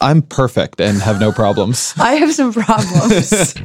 [0.00, 1.92] I'm perfect and have no problems.
[1.98, 3.54] I have some problems.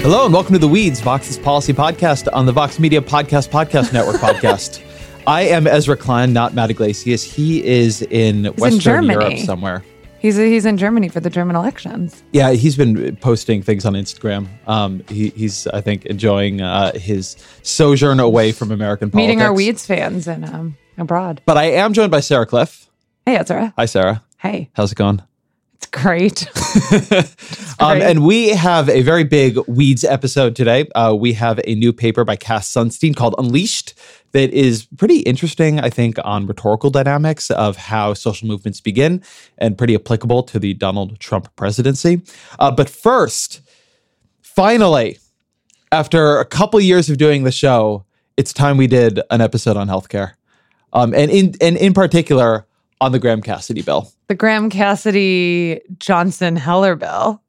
[0.00, 3.92] Hello and welcome to the Weeds, Vox's policy podcast on the Vox Media Podcast Podcast
[3.92, 4.82] Network podcast.
[5.26, 7.24] I am Ezra Klein, not Matt Yglesias.
[7.24, 9.20] He is in Western Germany.
[9.20, 9.84] Europe somewhere.
[10.26, 12.24] He's he's in Germany for the German elections.
[12.32, 14.48] Yeah, he's been posting things on Instagram.
[14.66, 19.28] Um, he, he's, I think, enjoying uh, his sojourn away from American politics.
[19.28, 21.42] Meeting our Weeds fans in um, abroad.
[21.46, 22.88] But I am joined by Sarah Kliff.
[23.24, 23.72] Hey, Ezra.
[23.78, 24.24] Hi, Sarah.
[24.38, 25.22] Hey, How's it going?
[25.74, 26.48] it's great.
[27.78, 28.08] Um, great.
[28.08, 30.88] and we have a very big Weeds episode today.
[30.94, 33.92] Uh, we have a new paper by Cass Sunstein called Unleashed
[34.36, 39.22] that is pretty interesting, I think, on rhetorical dynamics of how social movements begin
[39.56, 42.20] and pretty applicable to the Donald Trump presidency.
[42.58, 43.62] Uh, but first,
[44.42, 45.18] finally,
[45.90, 48.04] after a couple years of doing the show,
[48.36, 50.32] it's time we did an episode on healthcare.
[50.92, 52.66] Um, and in and in particular
[53.00, 54.12] on the Graham Cassidy bill.
[54.28, 57.42] the Graham Cassidy Johnson Heller bill.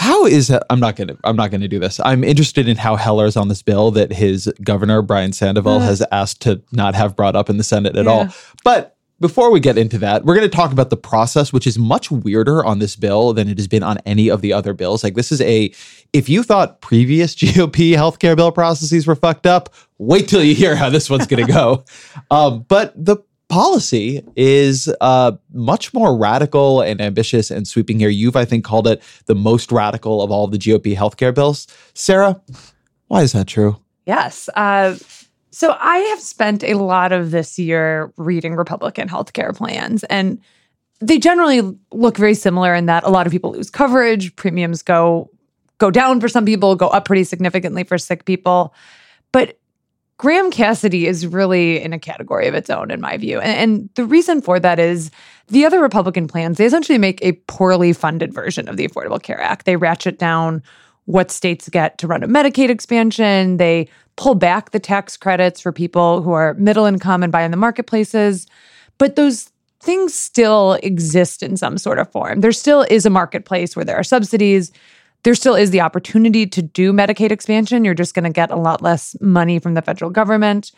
[0.00, 0.64] How is that?
[0.70, 1.16] I'm not gonna.
[1.24, 2.00] I'm not gonna do this.
[2.02, 5.80] I'm interested in how Heller's on this bill that his governor Brian Sandoval Uh.
[5.80, 8.28] has asked to not have brought up in the Senate at all.
[8.64, 11.78] But before we get into that, we're going to talk about the process, which is
[11.78, 15.04] much weirder on this bill than it has been on any of the other bills.
[15.04, 15.70] Like this is a.
[16.14, 20.74] If you thought previous GOP healthcare bill processes were fucked up, wait till you hear
[20.76, 21.84] how this one's going to go.
[22.30, 23.18] Um, but the
[23.50, 28.08] policy is uh, much more radical and ambitious and sweeping here.
[28.08, 31.66] You've, I think, called it the most radical of all the GOP healthcare bills.
[31.92, 32.40] Sarah,
[33.08, 33.76] why is that true?
[34.06, 34.48] Yes.
[34.54, 34.96] Uh,
[35.50, 40.40] so I have spent a lot of this year reading Republican healthcare plans, and
[41.00, 45.30] they generally look very similar in that a lot of people lose coverage, premiums go
[45.78, 48.74] go down for some people, go up pretty significantly for sick people.
[49.32, 49.58] But
[50.20, 53.40] Graham Cassidy is really in a category of its own, in my view.
[53.40, 55.10] And, and the reason for that is
[55.48, 59.40] the other Republican plans, they essentially make a poorly funded version of the Affordable Care
[59.40, 59.64] Act.
[59.64, 60.62] They ratchet down
[61.06, 63.56] what states get to run a Medicaid expansion.
[63.56, 67.50] They pull back the tax credits for people who are middle income and buy in
[67.50, 68.46] the marketplaces.
[68.98, 69.50] But those
[69.80, 72.42] things still exist in some sort of form.
[72.42, 74.70] There still is a marketplace where there are subsidies.
[75.22, 77.84] There still is the opportunity to do Medicaid expansion.
[77.84, 80.72] You're just going to get a lot less money from the federal government.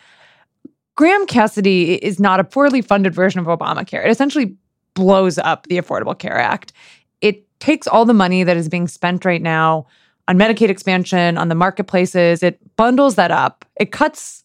[0.97, 4.05] Graham Cassidy is not a poorly funded version of Obamacare.
[4.05, 4.57] It essentially
[4.95, 6.73] blows up the Affordable Care Act.
[7.21, 9.87] It takes all the money that is being spent right now
[10.29, 13.65] on Medicaid expansion, on the marketplaces, it bundles that up.
[13.77, 14.45] It cuts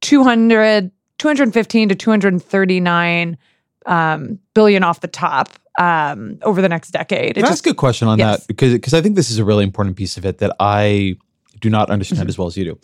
[0.00, 3.38] 200, 215 to 239
[3.86, 7.34] um, billion off the top um, over the next decade.
[7.34, 8.40] Can I ask a question on Yes.
[8.40, 8.46] that?
[8.46, 11.16] Because because I think this is a really important piece of it that I
[11.60, 12.28] do not understand Mm-hmm.
[12.28, 12.78] as well as you do.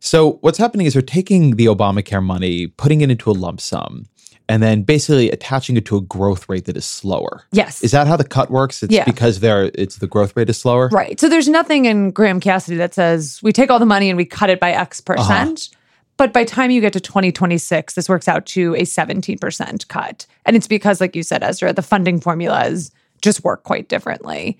[0.00, 4.04] So what's happening is they're taking the Obamacare money, putting it into a lump sum,
[4.48, 7.44] and then basically attaching it to a growth rate that is slower.
[7.52, 7.82] yes.
[7.82, 8.82] Is that how the cut works?
[8.82, 9.04] It's Yeah.
[9.04, 10.88] because they're it's the growth rate is slower.
[10.92, 11.18] Right.
[11.18, 14.26] So there's nothing in Graham Cassidy that says we take all the money and we
[14.26, 15.70] cut it by X percent.
[16.16, 20.26] But by time you get to 2026, this works out to a 17% cut.
[20.46, 24.58] And it's because, like you said, Ezra, the funding formulas just work quite differently.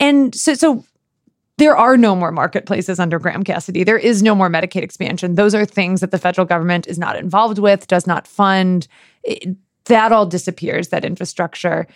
[0.00, 0.84] And so, so
[1.58, 3.84] there are no more marketplaces under Graham Cassidy.
[3.84, 5.34] There is no more Medicaid expansion.
[5.34, 8.86] Those are things that the federal government is not involved with, does not fund.
[9.24, 9.56] It-
[9.88, 11.86] that all disappears, that infrastructure.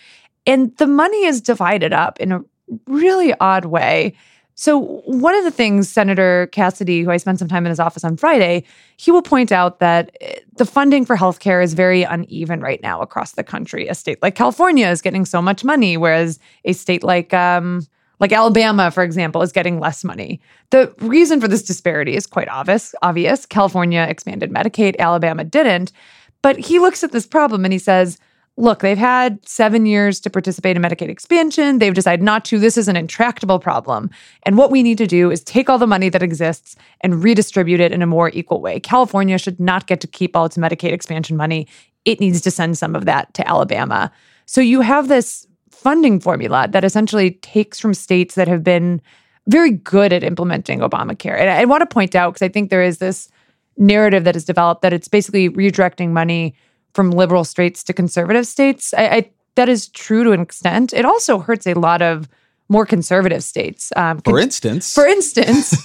[0.47, 2.41] And the money is divided up in a
[2.86, 4.14] really odd way.
[4.54, 8.04] So, one of the things Senator Cassidy, who I spent some time in his office
[8.04, 8.64] on Friday,
[8.96, 13.00] he will point out that eh, the funding for healthcare is very uneven right now
[13.00, 13.88] across the country.
[13.88, 17.86] A state like California is getting so much money, whereas a state like um,
[18.20, 20.40] like Alabama, for example, is getting less money.
[20.70, 22.94] The reason for this disparity is quite obvious.
[23.02, 23.46] Obvious.
[23.46, 25.92] California expanded Medicaid, Alabama didn't.
[26.40, 28.19] But he looks at this problem and he says,
[28.56, 31.78] look, they've had seven years to participate in Medicaid expansion.
[31.78, 32.58] They've decided not to.
[32.58, 34.10] This is an intractable problem.
[34.43, 37.81] And what we need to do is take all the money that exists and redistribute
[37.81, 38.78] it in a more equal way.
[38.78, 41.66] California should not get to keep all its Medicaid expansion money.
[42.04, 44.12] It needs to send some of that to Alabama.
[44.44, 49.00] So you have this funding formula that essentially takes from states that have been
[49.48, 51.38] very good at implementing Obamacare.
[51.38, 53.28] And I want to point out, because I think there is this
[53.76, 56.55] narrative that is developed that it's basically redirecting money
[56.94, 58.94] from liberal states to conservative states.
[58.94, 60.93] I, I that is true to an extent.
[60.93, 62.29] It also hurts a lot of
[62.69, 63.93] more conservative states.
[63.97, 65.77] Um, For instance, for instance,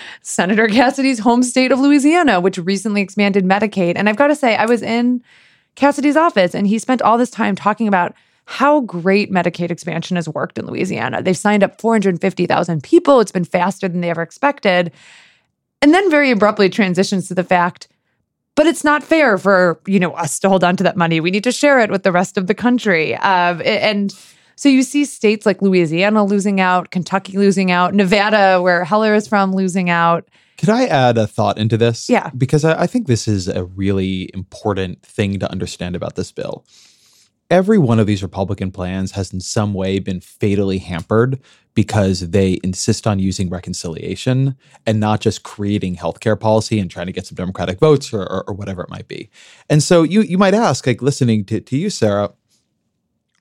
[0.22, 3.94] Senator Cassidy's home state of Louisiana, which recently expanded Medicaid.
[3.96, 5.22] And I've got to say, I was in
[5.76, 8.14] Cassidy's office and he spent all this time talking about
[8.44, 11.22] how great Medicaid expansion has worked in Louisiana.
[11.22, 13.20] They've signed up 450,000 people.
[13.20, 14.92] It's been faster than they ever expected.
[15.82, 17.88] And then very abruptly transitions to the fact
[18.56, 21.30] but it's not fair for you know us to hold on to that money we
[21.30, 24.12] need to share it with the rest of the country uh, and
[24.56, 29.28] so you see states like louisiana losing out kentucky losing out nevada where heller is
[29.28, 32.08] from losing out could I add a thought into this?
[32.08, 32.30] Yeah.
[32.36, 36.64] Because I, I think this is a really important thing to understand about this bill.
[37.48, 41.40] Every one of these Republican plans has in some way been fatally hampered
[41.74, 47.12] because they insist on using reconciliation and not just creating healthcare policy and trying to
[47.12, 49.30] get some Democratic votes or, or, or whatever it might be.
[49.70, 52.32] And so you you might ask, like listening to, to you, Sarah,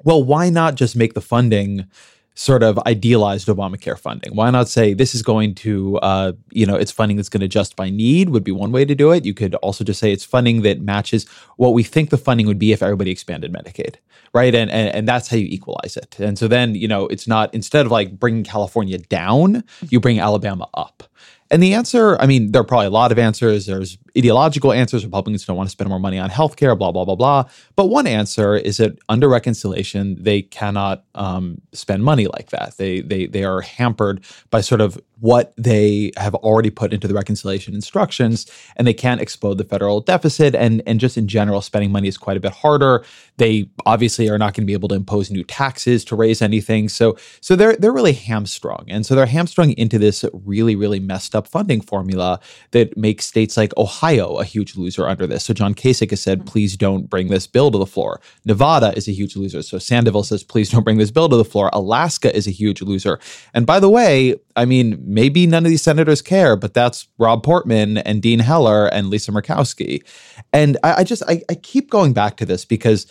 [0.03, 1.87] well, why not just make the funding
[2.35, 4.35] sort of idealized Obamacare funding.
[4.35, 7.45] Why not say this is going to, uh, you know, it's funding that's going to
[7.45, 9.25] adjust by need would be one way to do it.
[9.25, 12.59] You could also just say it's funding that matches what we think the funding would
[12.59, 13.95] be if everybody expanded Medicaid,
[14.33, 14.53] right?
[14.53, 16.19] And and, and that's how you equalize it.
[16.19, 20.19] And so then, you know, it's not instead of like bringing California down, you bring
[20.19, 21.03] Alabama up.
[21.51, 23.67] And the answer, I mean, there are probably a lot of answers.
[23.67, 25.05] There's ideological answers.
[25.05, 27.43] Republicans don't want to spend more money on healthcare, blah, blah, blah, blah.
[27.75, 32.77] But one answer is that under reconciliation, they cannot um, spend money like that.
[32.77, 37.13] They, they, they are hampered by sort of what they have already put into the
[37.13, 40.55] reconciliation instructions, and they can't explode the federal deficit.
[40.55, 43.05] And, and just in general, spending money is quite a bit harder.
[43.37, 46.89] They obviously are not going to be able to impose new taxes to raise anything.
[46.89, 48.85] So, so they're, they're really hamstrung.
[48.87, 52.39] And so they're hamstrung into this really, really messed up funding formula
[52.71, 55.45] that makes states like Ohio a huge loser under this.
[55.45, 58.21] So John Kasich has said, please don't bring this bill to the floor.
[58.45, 59.61] Nevada is a huge loser.
[59.61, 61.69] So Sandoval says, please don't bring this bill to the floor.
[61.73, 63.19] Alaska is a huge loser.
[63.53, 67.43] And by the way, I mean, maybe none of these senators care, but that's Rob
[67.43, 70.03] Portman and Dean Heller and Lisa Murkowski.
[70.51, 73.07] And I, I just, I, I keep going back to this because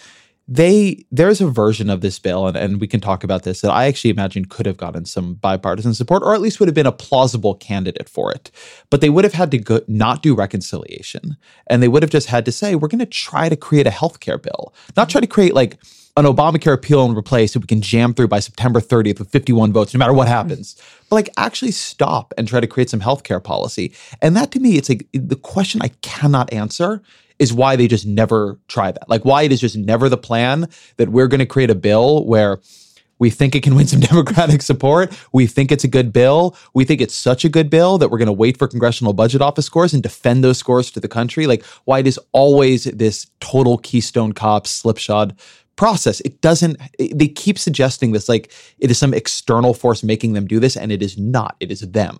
[0.46, 3.70] they there's a version of this bill and, and we can talk about this that
[3.70, 6.87] i actually imagine could have gotten some bipartisan support or at least would have been
[6.87, 8.50] a plausible candidate for it.
[8.91, 11.37] But they would have had to go, not do reconciliation.
[11.69, 13.91] And they would have just had to say we're going to try to create a
[13.91, 14.75] healthcare bill.
[14.96, 15.79] Not try to create like
[16.16, 19.72] an Obamacare appeal and replace that we can jam through by September 30th with 51
[19.72, 20.34] votes, no matter what mm-hmm.
[20.34, 20.76] happens.
[21.11, 23.93] But like actually stop and try to create some healthcare policy.
[24.22, 27.02] And that to me, it's like the question I cannot answer
[27.40, 29.08] is why they just never try that.
[29.08, 30.69] Like why it is just never the plan
[30.99, 32.60] that we're going to create a bill where
[33.19, 35.12] we think it can win some Democratic support.
[35.32, 36.56] We think it's a good bill.
[36.75, 39.40] We think it's such a good bill that we're going to wait for Congressional Budget
[39.40, 41.46] Office scores and defend those scores to the country.
[41.46, 45.37] Like why it is always this total Keystone Cops slipshod
[45.76, 46.21] process.
[46.21, 50.61] It doesn't, they keep suggesting this like it is some external force making them do
[50.61, 51.56] this, and it is not.
[51.61, 52.19] It is them.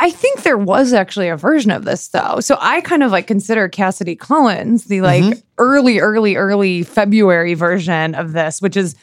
[0.00, 2.38] I think there was actually a version of this though.
[2.40, 5.40] So I kind of like consider Cassidy Collins the like mm-hmm.
[5.58, 8.94] early, early, early February version of this, which is,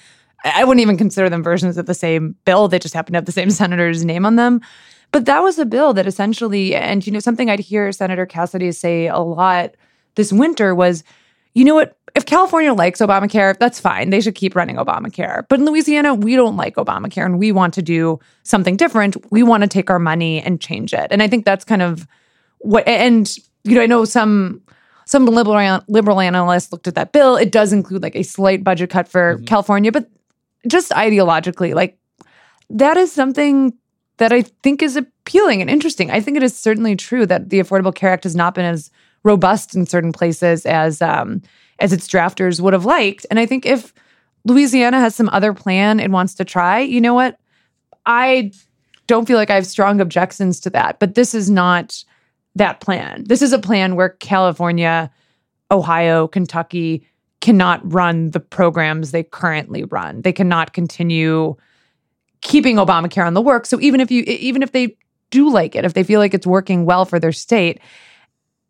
[0.45, 2.68] I wouldn't even consider them versions of the same bill.
[2.68, 4.62] They just happen to have the same senator's name on them.
[5.12, 8.71] But that was a bill that essentially, and you know, something I'd hear Senator Cassidy
[8.71, 9.75] say a lot
[10.15, 11.03] this winter was,
[11.55, 11.97] you know what?
[12.15, 14.09] if California likes Obamacare, that's fine.
[14.09, 15.45] They should keep running Obamacare.
[15.49, 19.17] But in Louisiana, we don't like Obamacare and we want to do something different.
[19.31, 21.07] We want to take our money and change it.
[21.11, 22.07] And I think that's kind of
[22.59, 24.61] what and you know, I know some
[25.05, 27.35] some liberal liberal analysts looked at that bill.
[27.35, 29.45] It does include like a slight budget cut for mm-hmm.
[29.45, 30.09] California, but
[30.67, 31.97] just ideologically, like
[32.69, 33.73] that is something
[34.17, 36.09] that I think is appealing and interesting.
[36.09, 38.89] I think it is certainly true that the Affordable Care Act has not been as
[39.25, 41.41] robust in certain places as um,
[41.79, 43.25] as its drafters would have liked.
[43.29, 43.94] And I think if
[44.46, 47.38] Louisiana has some other plan it wants to try, you know what?
[48.05, 48.51] I
[49.08, 52.03] don't feel like I have strong objections to that, but this is not
[52.55, 53.25] that plan.
[53.27, 55.12] This is a plan where California,
[55.72, 57.05] Ohio, Kentucky
[57.41, 60.22] cannot run the programs they currently run.
[60.22, 61.55] They cannot continue
[62.41, 63.65] keeping Obamacare on the work.
[63.65, 64.96] So even if you even if they
[65.32, 67.79] do like it, if they feel like it's working well for their state,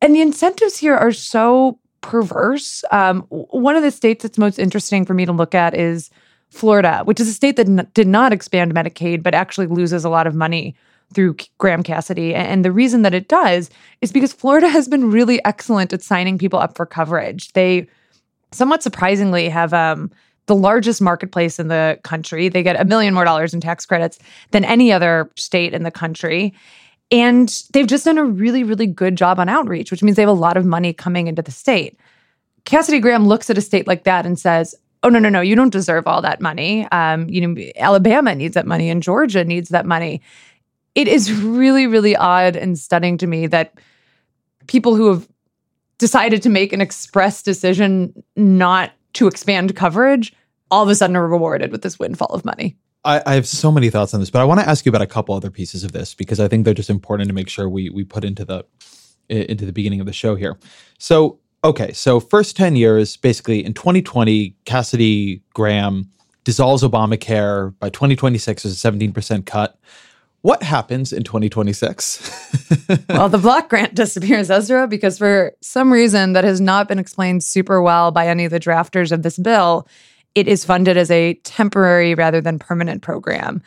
[0.02, 2.84] and the incentives here are so perverse.
[2.92, 6.10] Um, one of the states that's most interesting for me to look at is
[6.50, 10.10] Florida, which is a state that n- did not expand Medicaid, but actually loses a
[10.10, 10.75] lot of money
[11.14, 12.34] through Graham Cassidy.
[12.34, 13.70] And the reason that it does
[14.02, 17.52] is because Florida has been really excellent at signing people up for coverage.
[17.54, 17.88] They
[18.52, 20.12] somewhat surprisingly have um,
[20.46, 22.50] the largest marketplace in the country.
[22.50, 24.20] They get a million more dollars in tax credits
[24.52, 26.54] than any other state in the country.
[27.12, 30.30] And they've just done a really, really good job on outreach, which means they have
[30.30, 32.00] a lot of money coming into the state.
[32.66, 35.56] Cassidy Graham looks at a state like that and says, Oh, no, no, no, you
[35.56, 36.88] don't deserve all that money.
[36.92, 40.20] Um, you know, Alabama needs that money and Georgia needs that money.
[40.96, 43.78] It is really, really odd and stunning to me that
[44.66, 45.28] people who have
[46.00, 50.34] decided to make an express decision not to expand coverage
[50.72, 52.76] all of a sudden are rewarded with this windfall of money.
[53.06, 55.04] I, I have so many thoughts on this, but I want to ask you about
[55.04, 57.70] a couple other pieces of this because I think they're just important to make sure
[57.70, 58.66] we we put into the
[59.30, 60.58] into the beginning of the show here.
[60.98, 66.12] So, okay, so first 10 years, basically in 2020, Cassidy Graham
[66.44, 67.74] dissolves Obamacare.
[67.80, 69.80] By 2026, there's a 17% cut.
[70.42, 72.70] What happens in 2026?
[73.10, 77.44] well, the block grant disappears, Ezra, because for some reason that has not been explained
[77.44, 79.88] super well by any of the drafters of this bill,
[80.36, 83.62] it is funded as a temporary rather than permanent program.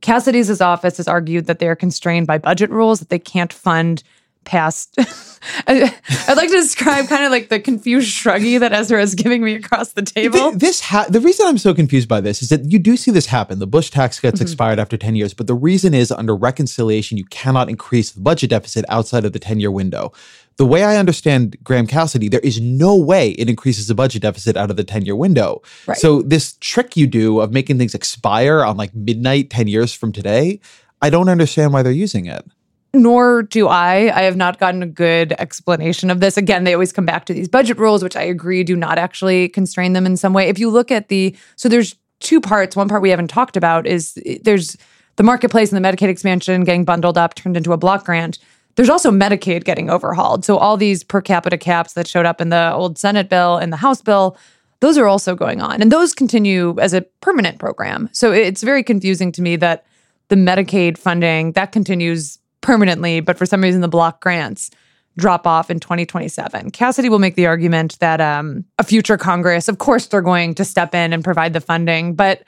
[0.00, 4.02] Cassidy's office has argued that they are constrained by budget rules, that they can't fund
[4.44, 4.94] past.
[5.66, 5.94] I,
[6.28, 9.54] would like to describe kind of like the confused shruggy that Ezra is giving me
[9.54, 10.52] across the table.
[10.52, 13.26] This ha- the reason I'm so confused by this is that you do see this
[13.26, 13.58] happen.
[13.58, 14.42] The Bush tax cuts mm-hmm.
[14.42, 18.50] expired after 10 years, but the reason is under reconciliation, you cannot increase the budget
[18.50, 20.12] deficit outside of the 10 year window.
[20.60, 24.58] The way I understand Graham Cassidy, there is no way it increases the budget deficit
[24.58, 25.62] out of the 10 year window.
[25.86, 25.96] Right.
[25.96, 30.12] So, this trick you do of making things expire on like midnight 10 years from
[30.12, 30.60] today,
[31.00, 32.44] I don't understand why they're using it
[32.92, 34.14] nor do I.
[34.14, 36.36] I have not gotten a good explanation of this.
[36.36, 39.48] Again, they always come back to these budget rules, which I agree do not actually
[39.48, 40.48] constrain them in some way.
[40.48, 42.76] If you look at the, so there's two parts.
[42.76, 44.76] One part we haven't talked about is there's
[45.16, 48.38] the marketplace and the Medicaid expansion getting bundled up, turned into a block grant.
[48.76, 50.44] There's also Medicaid getting overhauled.
[50.44, 53.72] So all these per capita caps that showed up in the old Senate bill and
[53.72, 54.36] the House bill,
[54.80, 55.82] those are also going on.
[55.82, 58.08] And those continue as a permanent program.
[58.12, 59.84] So it's very confusing to me that
[60.28, 64.70] the Medicaid funding that continues permanently, but for some reason the block grants
[65.16, 66.70] drop off in 2027.
[66.70, 70.64] Cassidy will make the argument that um, a future Congress, of course, they're going to
[70.64, 72.42] step in and provide the funding, but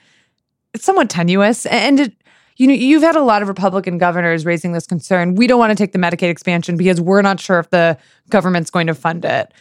[0.72, 1.66] it's somewhat tenuous.
[1.66, 2.14] And it,
[2.56, 5.34] you know, you've had a lot of Republican governors raising this concern.
[5.34, 8.70] We don't want to take the Medicaid expansion because we're not sure if the government's
[8.70, 9.52] going to fund it.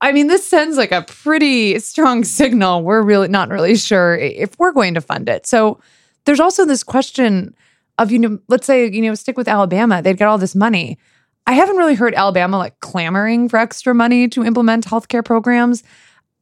[0.00, 2.82] I mean, this sends like a pretty strong signal.
[2.82, 5.46] We're really not really sure if we're going to fund it.
[5.46, 5.80] So
[6.24, 7.54] there's also this question
[7.98, 10.98] of, you know, let's say, you know, stick with Alabama, they'd get all this money.
[11.46, 15.82] I haven't really heard Alabama like clamoring for extra money to implement healthcare programs.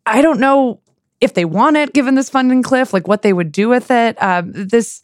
[0.04, 0.80] I don't know
[1.20, 4.20] if they want it given this funding cliff, like what they would do with it.
[4.22, 5.02] Um, this,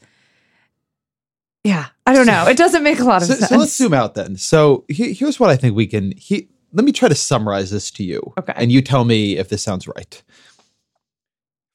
[1.65, 2.47] yeah, I don't know.
[2.47, 3.49] It doesn't make a lot of so, sense.
[3.49, 4.37] So let's zoom out then.
[4.37, 6.13] So he, here's what I think we can.
[6.17, 8.33] He, let me try to summarize this to you.
[8.39, 8.53] Okay.
[8.57, 10.23] And you tell me if this sounds right.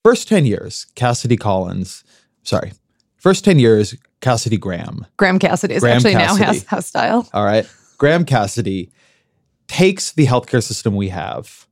[0.04, 2.04] First 10 years, Cassidy Collins,
[2.44, 2.74] sorry,
[3.18, 5.06] first 10 years, Cassidy Graham.
[5.18, 6.40] Graham Cassidy is Graham actually Cassidy.
[6.40, 7.30] now has house style.
[7.34, 7.66] All right.
[7.98, 8.92] Graham Cassidy
[9.68, 11.67] takes the healthcare system we have,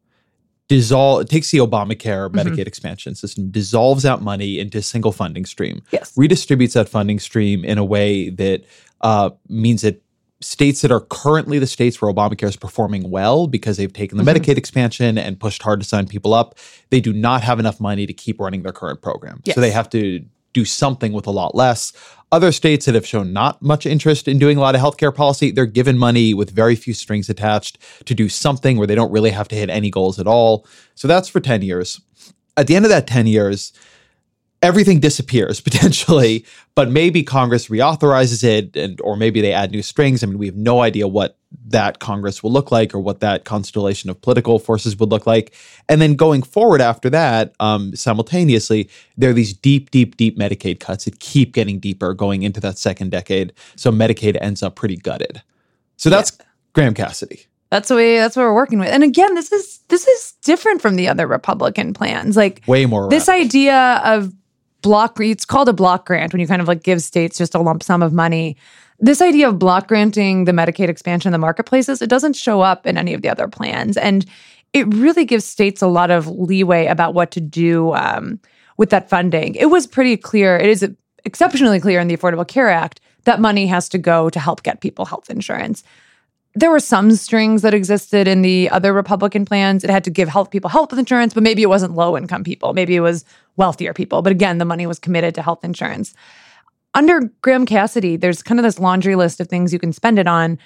[0.67, 2.39] dissolve it takes the Obamacare mm-hmm.
[2.39, 5.81] Medicaid expansion system, dissolves out money into a single funding stream.
[5.91, 6.13] Yes.
[6.15, 8.63] Redistributes that funding stream in a way that
[9.01, 10.01] uh, means that
[10.41, 14.23] states that are currently the states where Obamacare is performing well because they've taken the
[14.23, 14.37] mm-hmm.
[14.37, 16.57] Medicaid expansion and pushed hard to sign people up,
[16.89, 19.41] they do not have enough money to keep running their current program.
[19.45, 19.55] Yes.
[19.55, 21.93] So they have to do something with a lot less.
[22.35, 25.51] Other states that have shown not much interest in doing a lot of healthcare policy,
[25.51, 29.29] they're given money with very few strings attached to do something where they don't really
[29.29, 30.67] have to hit any goals at all.
[30.95, 32.01] So that's for 10 years.
[32.57, 33.71] At the end of that 10 years,
[34.61, 36.45] everything disappears potentially,
[36.75, 40.23] but maybe Congress reauthorizes it and or maybe they add new strings.
[40.23, 43.45] I mean, we have no idea what that Congress will look like or what that
[43.45, 45.53] constellation of political forces would look like.
[45.87, 50.79] And then going forward after that, um, simultaneously, there are these deep, deep, deep Medicaid
[50.79, 53.53] cuts that keep getting deeper going into that second decade.
[53.75, 55.41] So Medicaid ends up pretty gutted.
[55.97, 56.45] So that's yeah.
[56.73, 57.45] Graham Cassidy.
[57.71, 58.89] That's the way that's what we're working with.
[58.89, 62.37] And again, this is this is different from the other Republican plans.
[62.37, 64.31] Like way more this idea of
[64.85, 67.59] block it's called a block grant when you kind of like give states just a
[67.59, 68.55] lump sum of money.
[68.99, 72.85] This idea of block granting the medicaid expansion in the marketplaces it doesn't show up
[72.85, 73.97] in any of the other plans.
[73.97, 74.27] And
[74.73, 78.39] it really gives states a lot of leeway about what to do um,
[78.77, 79.55] with that funding.
[79.55, 80.87] It was pretty clear it is
[81.23, 84.81] exceptionally clear in the affordable care act that money has to go to help get
[84.81, 85.83] people health insurance
[86.55, 89.83] there were some strings that existed in the other Republican plans.
[89.83, 92.73] It had to give health people health insurance, but maybe it wasn't low income people.
[92.73, 93.25] Maybe it was
[93.57, 94.21] wealthier people.
[94.21, 96.13] But again, the money was committed to health insurance.
[96.93, 100.27] Under Graham Cassidy, there's kind of this laundry list of things you can spend it
[100.27, 100.57] on.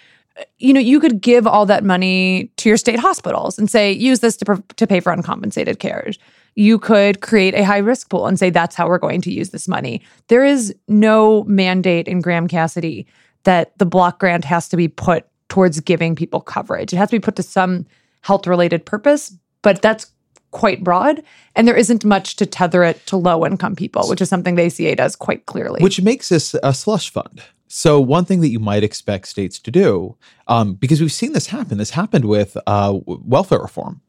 [0.60, 4.20] You know, you could give all that money to your state hospitals and say, use
[4.20, 6.12] this to, to pay for uncompensated care.
[6.56, 9.50] You could create a high risk pool and say, that's how we're going to use
[9.50, 10.04] this money.
[10.28, 13.08] There is no mandate in Graham Cassidy
[13.44, 16.94] that the block grant has to be put towards giving people coverage.
[16.94, 17.86] It has to be put to some
[18.22, 20.12] health related purpose, but that's
[20.52, 21.22] quite broad.
[21.56, 24.66] And there isn't much to tether it to low income people, which is something the
[24.66, 25.82] ACA does quite clearly.
[25.82, 27.42] Which makes this a slush fund.
[27.72, 31.48] So, one thing that you might expect states to do, um, because we've seen this
[31.48, 34.02] happen, this happened with uh, welfare reform.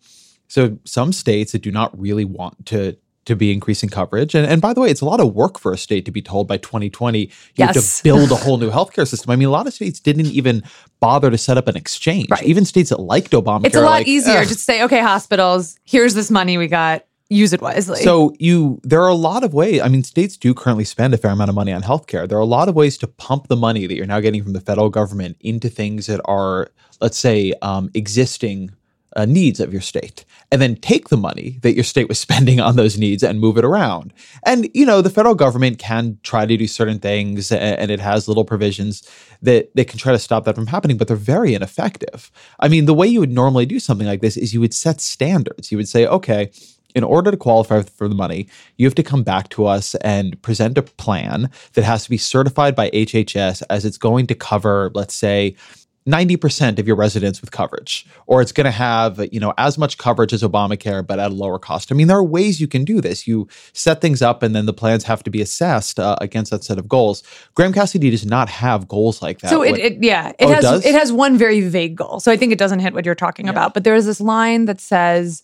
[0.48, 2.96] So, some states that do not really want to
[3.26, 4.34] to be increasing coverage.
[4.34, 6.22] And, and by the way, it's a lot of work for a state to be
[6.22, 7.74] told by 2020 you Yes.
[7.74, 9.30] have to build a whole new healthcare system.
[9.30, 10.62] I mean, a lot of states didn't even
[11.00, 12.28] bother to set up an exchange.
[12.30, 12.42] Right.
[12.44, 13.66] Even states that liked Obamacare.
[13.66, 17.04] It's a lot like, easier "Ugh." to say, okay, hospitals, here's this money we got,
[17.28, 18.00] use it wisely.
[18.02, 19.80] So you there are a lot of ways.
[19.82, 22.26] I mean, states do currently spend a fair amount of money on healthcare.
[22.28, 24.52] There are a lot of ways to pump the money that you're now getting from
[24.54, 28.72] the federal government into things that are, let's say, um, existing
[29.16, 32.60] uh, needs of your state, and then take the money that your state was spending
[32.60, 34.12] on those needs and move it around.
[34.44, 38.28] And you know, the federal government can try to do certain things, and, it has
[38.28, 39.02] little provisions
[39.42, 42.30] that they can try to stop that from happening, but they're very ineffective.
[42.60, 45.00] I mean, the way you would normally do something like this is you would set
[45.00, 45.72] standards.
[45.72, 46.50] You would say, okay
[46.94, 50.40] in order to qualify for the money, you have to come back to us and
[50.42, 54.90] present a plan that has to be certified by HHS as it's going to cover,
[54.94, 55.54] let's say,
[56.08, 59.98] 90% of your residents with coverage, or it's going to have, you know, as much
[59.98, 61.92] coverage as Obamacare, but at a lower cost.
[61.92, 63.26] I mean, there are ways you can do this.
[63.26, 66.64] You set things up and then the plans have to be assessed uh, against that
[66.64, 67.22] set of goals.
[67.54, 69.50] Graham Cassidy does not have goals like that.
[69.50, 70.86] So it, it yeah, it Oh, it has does?
[70.86, 72.18] it has one very vague goal.
[72.18, 73.74] So I think it doesn't hit what you're talking about.
[73.74, 75.42] But there is this line that says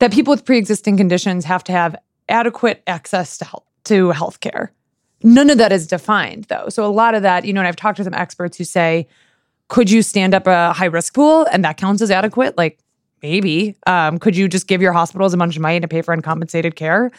[0.00, 1.94] that people with pre-existing conditions have to have
[2.28, 4.68] adequate access to health to healthcare.
[5.22, 6.68] None of that is defined though.
[6.68, 9.06] So a lot of that, you know, and I've talked to some experts who say,
[9.72, 12.58] could you stand up a high risk pool and that counts as adequate?
[12.58, 12.78] Like
[13.22, 13.74] maybe.
[13.86, 16.76] Um, could you just give your hospitals a bunch of money to pay for uncompensated
[16.76, 17.10] care?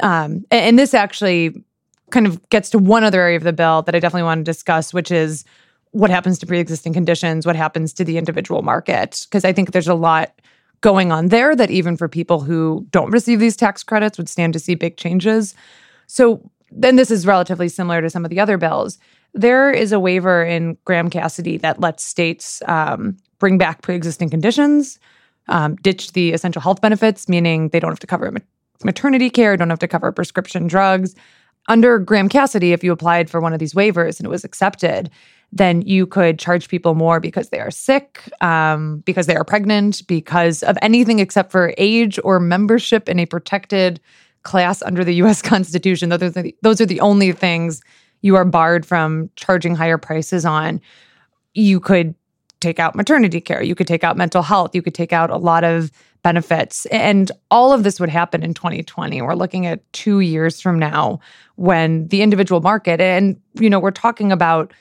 [0.00, 1.62] Um, and, and this actually
[2.08, 4.44] kind of gets to one other area of the bill that I definitely want to
[4.44, 5.44] discuss, which is
[5.90, 9.26] what happens to pre-existing conditions, what happens to the individual market.
[9.28, 10.40] Because I think there's a lot
[10.80, 14.54] going on there that even for people who don't receive these tax credits would stand
[14.54, 15.54] to see big changes.
[16.06, 18.98] So then this is relatively similar to some of the other bills.
[19.34, 24.98] There is a waiver in Graham Cassidy that lets states um, bring back pre-existing conditions,
[25.48, 28.32] um, ditch the essential health benefits, meaning they don't have to cover
[28.84, 31.14] maternity care, don't have to cover prescription drugs.
[31.66, 35.10] Under Graham Cassidy, if you applied for one of these waivers and it was accepted,
[35.50, 40.06] then you could charge people more because they are sick, um, because they are pregnant,
[40.06, 44.00] because of anything except for age or membership in a protected
[44.42, 46.10] class under the US Constitution.
[46.10, 47.80] Those are the, those are the only things
[48.24, 50.80] you are barred from charging higher prices on.
[51.52, 52.14] You could
[52.58, 55.36] take out maternity care, you could take out mental health, you could take out a
[55.36, 56.86] lot of benefits.
[56.86, 59.20] And all of this would happen in 2020.
[59.20, 61.20] We're looking at two years from now
[61.56, 64.72] when the individual market, and you know, we're talking about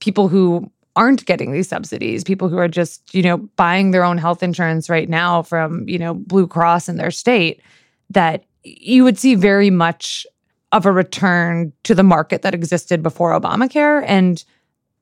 [0.00, 4.18] people who aren't getting these subsidies, people who are just, you know, buying their own
[4.18, 7.62] health insurance right now from, you know, Blue Cross in their state,
[8.10, 10.26] that you would see very much
[10.72, 14.04] of a return to the market that existed before Obamacare.
[14.06, 14.44] And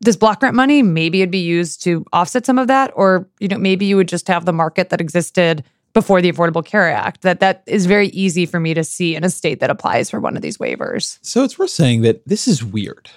[0.00, 3.48] this block grant money, maybe it'd be used to offset some of that, or, you
[3.48, 7.22] know, maybe you would just have the market that existed before the Affordable Care Act.
[7.22, 10.20] That that is very easy for me to see in a state that applies for
[10.20, 11.18] one of these waivers.
[11.22, 13.10] So it's worth saying that this is weird.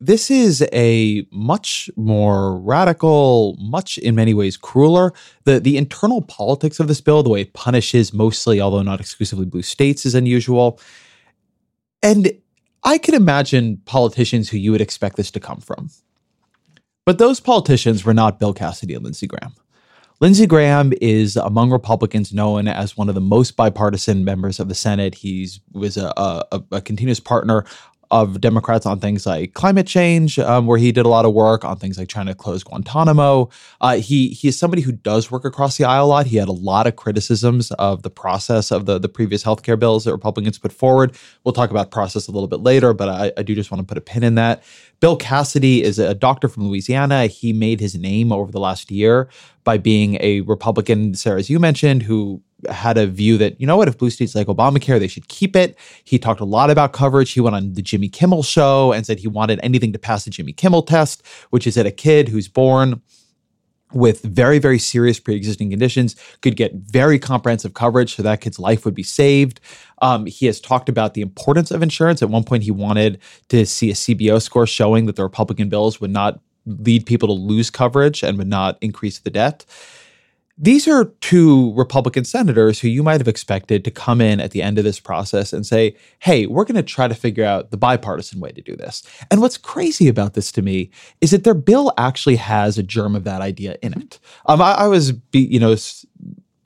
[0.00, 5.12] This is a much more radical, much in many ways crueler.
[5.44, 9.46] The the internal politics of this bill, the way it punishes mostly, although not exclusively
[9.46, 10.78] blue states, is unusual.
[12.04, 12.30] And
[12.84, 15.88] I can imagine politicians who you would expect this to come from.
[17.06, 19.54] But those politicians were not Bill Cassidy and Lindsey Graham.
[20.20, 24.74] Lindsey Graham is among Republicans known as one of the most bipartisan members of the
[24.74, 25.14] Senate.
[25.14, 27.64] He's was a, a, a continuous partner
[28.14, 31.64] of Democrats on things like climate change, um, where he did a lot of work
[31.64, 33.50] on things like trying to close Guantanamo.
[33.80, 36.26] Uh, he he is somebody who does work across the aisle a lot.
[36.26, 40.04] He had a lot of criticisms of the process of the the previous healthcare bills
[40.04, 41.16] that Republicans put forward.
[41.42, 43.86] We'll talk about process a little bit later, but I, I do just want to
[43.86, 44.62] put a pin in that.
[45.00, 47.26] Bill Cassidy is a doctor from Louisiana.
[47.26, 49.28] He made his name over the last year
[49.64, 53.76] by being a Republican, Sarah, as you mentioned, who had a view that, you know
[53.76, 55.76] what, if blue states like Obamacare, they should keep it.
[56.04, 57.32] He talked a lot about coverage.
[57.32, 60.30] He went on the Jimmy Kimmel show and said he wanted anything to pass the
[60.30, 63.00] Jimmy Kimmel test, which is that a kid who's born
[63.92, 68.58] with very, very serious pre existing conditions could get very comprehensive coverage so that kid's
[68.58, 69.60] life would be saved.
[70.02, 72.22] Um, he has talked about the importance of insurance.
[72.22, 76.00] At one point, he wanted to see a CBO score showing that the Republican bills
[76.00, 79.64] would not lead people to lose coverage and would not increase the debt.
[80.56, 84.62] These are two Republican senators who you might have expected to come in at the
[84.62, 87.76] end of this process and say, hey, we're going to try to figure out the
[87.76, 89.02] bipartisan way to do this.
[89.32, 90.90] And what's crazy about this to me
[91.20, 94.20] is that their bill actually has a germ of that idea in it.
[94.46, 95.74] Um, I, I was, be, you know,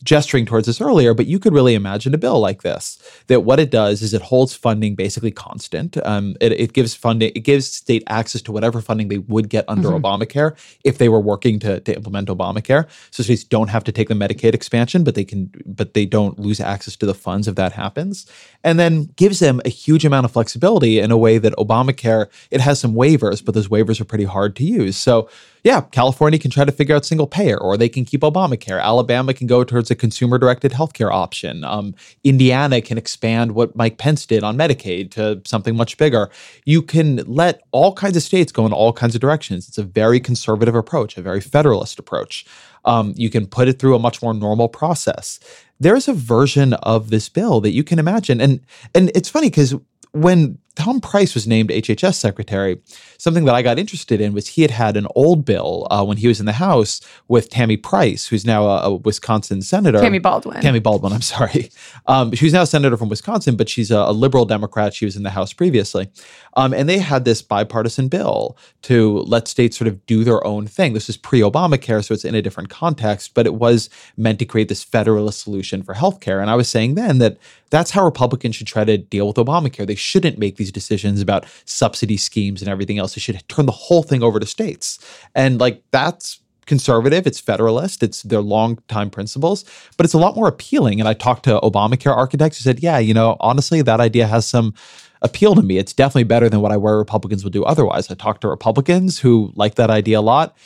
[0.09, 2.97] gesturing towards this earlier, but you could really imagine a bill like this.
[3.27, 5.99] That what it does is it holds funding basically constant.
[6.07, 9.67] Um, it, it, gives funding, it gives state access to whatever funding they would get
[9.69, 10.07] under mm-hmm.
[10.07, 12.89] Obamacare if they were working to, to implement Obamacare.
[13.11, 16.39] So states don't have to take the Medicaid expansion, but they can, but they don't
[16.39, 18.27] lose access to the funds if that happens.
[18.65, 22.63] And then gives them a huge amount of flexibility in a way that Obamacare, it
[22.63, 24.97] has some waivers, but those waivers are pretty hard to use.
[24.97, 25.29] So
[25.65, 28.81] yeah, California can try to figure out single payer, or they can keep Obamacare.
[28.83, 31.65] Alabama can go towards a consumer directed healthcare option.
[31.65, 31.95] Um,
[32.25, 36.31] Indiana can expand what Mike Pence did on Medicaid to something much bigger.
[36.65, 39.69] You can let all kinds of states go in all kinds of directions.
[39.69, 42.47] It's a very conservative approach, a very federalist approach.
[42.85, 45.41] Um, you can put it through a much more normal process.
[45.81, 48.61] There's a version of this bill that you can imagine, and
[48.95, 49.75] and it's funny because
[50.13, 52.81] when Tom Price was named HHS secretary,
[53.19, 56.19] something that I got interested in was he had had an old bill uh, when
[56.19, 59.99] he was in the House with Tammy Price, who's now a, a Wisconsin senator.
[59.99, 60.61] Tammy Baldwin.
[60.61, 61.73] Tammy Baldwin, I'm sorry.
[62.07, 64.95] Um, she's now a senator from Wisconsin, but she's a, a, liberal Democrat.
[64.95, 66.11] She was in the House previously.
[66.57, 70.69] Um, and they had this bipartisan bill to let states sort of do their own
[70.69, 70.93] thing.
[70.93, 74.45] This is pre Obamacare, so it's in a different context, but it was meant to
[74.45, 76.41] create this federalist solution for healthcare.
[76.41, 77.37] And I was saying then that
[77.71, 79.87] that's how Republicans should try to deal with Obamacare.
[79.87, 83.15] They shouldn't make these these decisions about subsidy schemes and everything else.
[83.15, 84.99] They should turn the whole thing over to states.
[85.35, 89.65] And like that's conservative, it's federalist, it's their long-time principles,
[89.97, 91.01] but it's a lot more appealing.
[91.01, 94.47] And I talked to Obamacare architects who said, yeah, you know, honestly, that idea has
[94.47, 94.75] some
[95.23, 95.79] appeal to me.
[95.79, 98.11] It's definitely better than what I worry Republicans will do otherwise.
[98.11, 100.57] I talked to Republicans who like that idea a lot.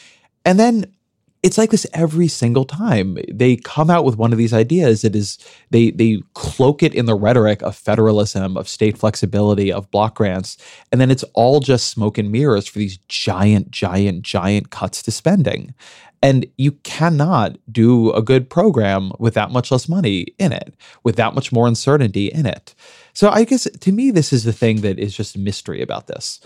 [0.44, 0.92] And then
[1.42, 3.18] it's like this every single time.
[3.28, 5.38] They come out with one of these ideas it is
[5.70, 10.56] they they cloak it in the rhetoric of federalism of state flexibility of block grants
[10.90, 15.10] and then it's all just smoke and mirrors for these giant giant giant cuts to
[15.10, 15.74] spending.
[16.24, 21.16] And you cannot do a good program with that much less money in it with
[21.16, 22.74] that much more uncertainty in it.
[23.14, 26.06] So i guess to me this is the thing that is just a mystery about
[26.06, 26.40] this.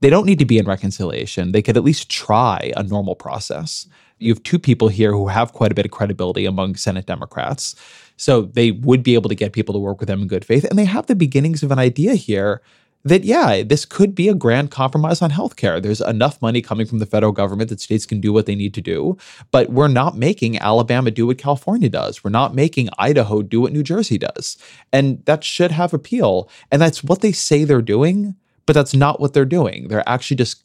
[0.00, 1.52] They don't need to be in reconciliation.
[1.52, 3.86] They could at least try a normal process
[4.20, 7.74] you have two people here who have quite a bit of credibility among Senate Democrats.
[8.16, 10.64] So they would be able to get people to work with them in good faith.
[10.64, 12.60] And they have the beginnings of an idea here
[13.02, 15.80] that, yeah, this could be a grand compromise on healthcare.
[15.80, 18.74] There's enough money coming from the federal government that states can do what they need
[18.74, 19.16] to do.
[19.50, 22.22] But we're not making Alabama do what California does.
[22.22, 24.58] We're not making Idaho do what New Jersey does.
[24.92, 26.50] And that should have appeal.
[26.70, 28.34] And that's what they say they're doing,
[28.66, 29.88] but that's not what they're doing.
[29.88, 30.62] They're actually just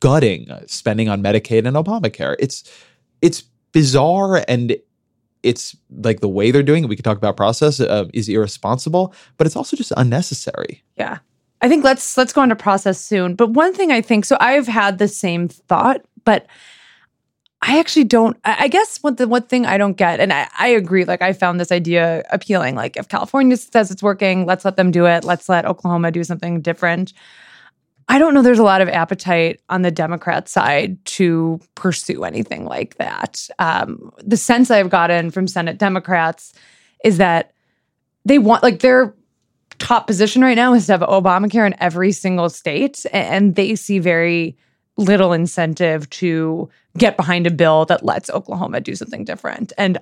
[0.00, 2.36] gutting spending on Medicaid and Obamacare.
[2.38, 2.70] It's
[3.22, 4.76] it's bizarre and
[5.42, 6.88] it's like the way they're doing it.
[6.88, 10.82] We could talk about process uh, is irresponsible, but it's also just unnecessary.
[10.96, 11.18] Yeah.
[11.62, 13.34] I think let's let's go into process soon.
[13.34, 16.46] But one thing I think so I've had the same thought, but
[17.62, 18.38] I actually don't.
[18.44, 21.04] I guess what the one thing I don't get, and I, I agree.
[21.04, 22.74] Like I found this idea appealing.
[22.74, 25.24] Like if California says it's working, let's let them do it.
[25.24, 27.12] Let's let Oklahoma do something different.
[28.10, 32.64] I don't know there's a lot of appetite on the Democrat side to pursue anything
[32.64, 33.48] like that.
[33.60, 36.52] Um, the sense I've gotten from Senate Democrats
[37.04, 37.52] is that
[38.24, 39.14] they want, like, their
[39.78, 44.00] top position right now is to have Obamacare in every single state, and they see
[44.00, 44.56] very
[44.96, 46.68] little incentive to
[46.98, 49.72] get behind a bill that lets Oklahoma do something different.
[49.78, 49.98] And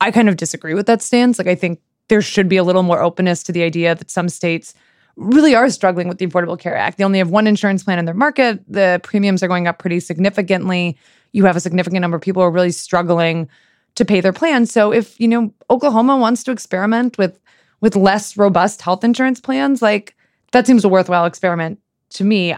[0.00, 1.38] I kind of disagree with that stance.
[1.38, 4.28] Like, I think there should be a little more openness to the idea that some
[4.28, 4.74] states
[5.20, 6.96] really are struggling with the Affordable Care Act.
[6.96, 8.60] They only have one insurance plan in their market.
[8.66, 10.96] The premiums are going up pretty significantly.
[11.32, 13.48] You have a significant number of people who are really struggling
[13.96, 14.72] to pay their plans.
[14.72, 17.38] So if, you know, Oklahoma wants to experiment with
[17.82, 20.14] with less robust health insurance plans, like
[20.52, 21.78] that seems a worthwhile experiment
[22.10, 22.54] to me.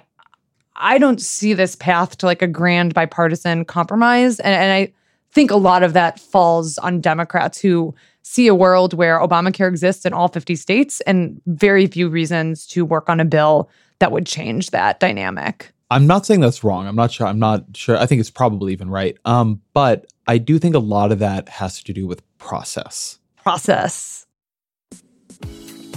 [0.77, 4.41] I don't see this path to like a grand bipartisan compromise.
[4.41, 4.93] And, and I
[5.31, 10.05] think a lot of that falls on Democrats who see a world where Obamacare exists
[10.05, 14.27] in all 50 states and very few reasons to work on a bill that would
[14.27, 15.73] change that dynamic.
[15.91, 16.87] I'm not saying that's wrong.
[16.87, 17.27] I'm not sure.
[17.27, 17.99] I'm not sure.
[17.99, 19.17] I think it's probably even right.
[19.27, 23.19] Um, but I do think a lot of that has to do with process.
[23.37, 24.27] Process.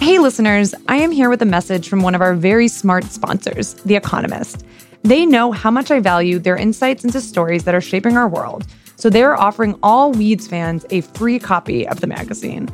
[0.02, 3.76] Hey, listeners, I am here with a message from one of our very smart sponsors,
[3.86, 4.66] The Economist.
[5.04, 8.66] They know how much I value their insights into stories that are shaping our world
[9.06, 12.68] so they're offering all Weeds fans a free copy of the magazine.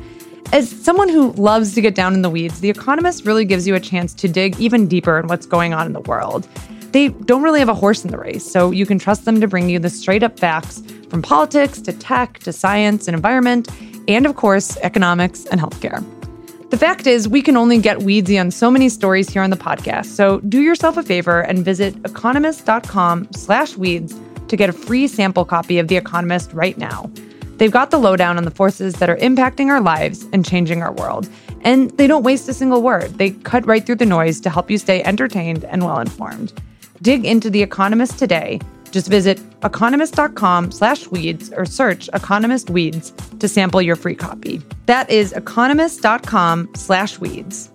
[0.50, 3.74] As someone who loves to get down in the weeds, The Economist really gives you
[3.74, 6.48] a chance to dig even deeper in what's going on in the world.
[6.92, 9.46] They don't really have a horse in the race, so you can trust them to
[9.46, 13.68] bring you the straight up facts from politics to tech to science and environment,
[14.08, 16.02] and of course, economics and healthcare.
[16.70, 19.58] The fact is, we can only get weedsy on so many stories here on the
[19.58, 24.18] podcast, so do yourself a favor and visit economist.com slash weeds
[24.52, 27.10] to get a free sample copy of The Economist right now.
[27.56, 30.92] They've got the lowdown on the forces that are impacting our lives and changing our
[30.92, 31.26] world.
[31.62, 33.16] And they don't waste a single word.
[33.16, 36.52] They cut right through the noise to help you stay entertained and well informed.
[37.00, 38.60] Dig into The Economist today.
[38.90, 44.60] Just visit economist.com slash weeds or search Economist Weeds to sample your free copy.
[44.84, 47.70] That is economist.com slash weeds.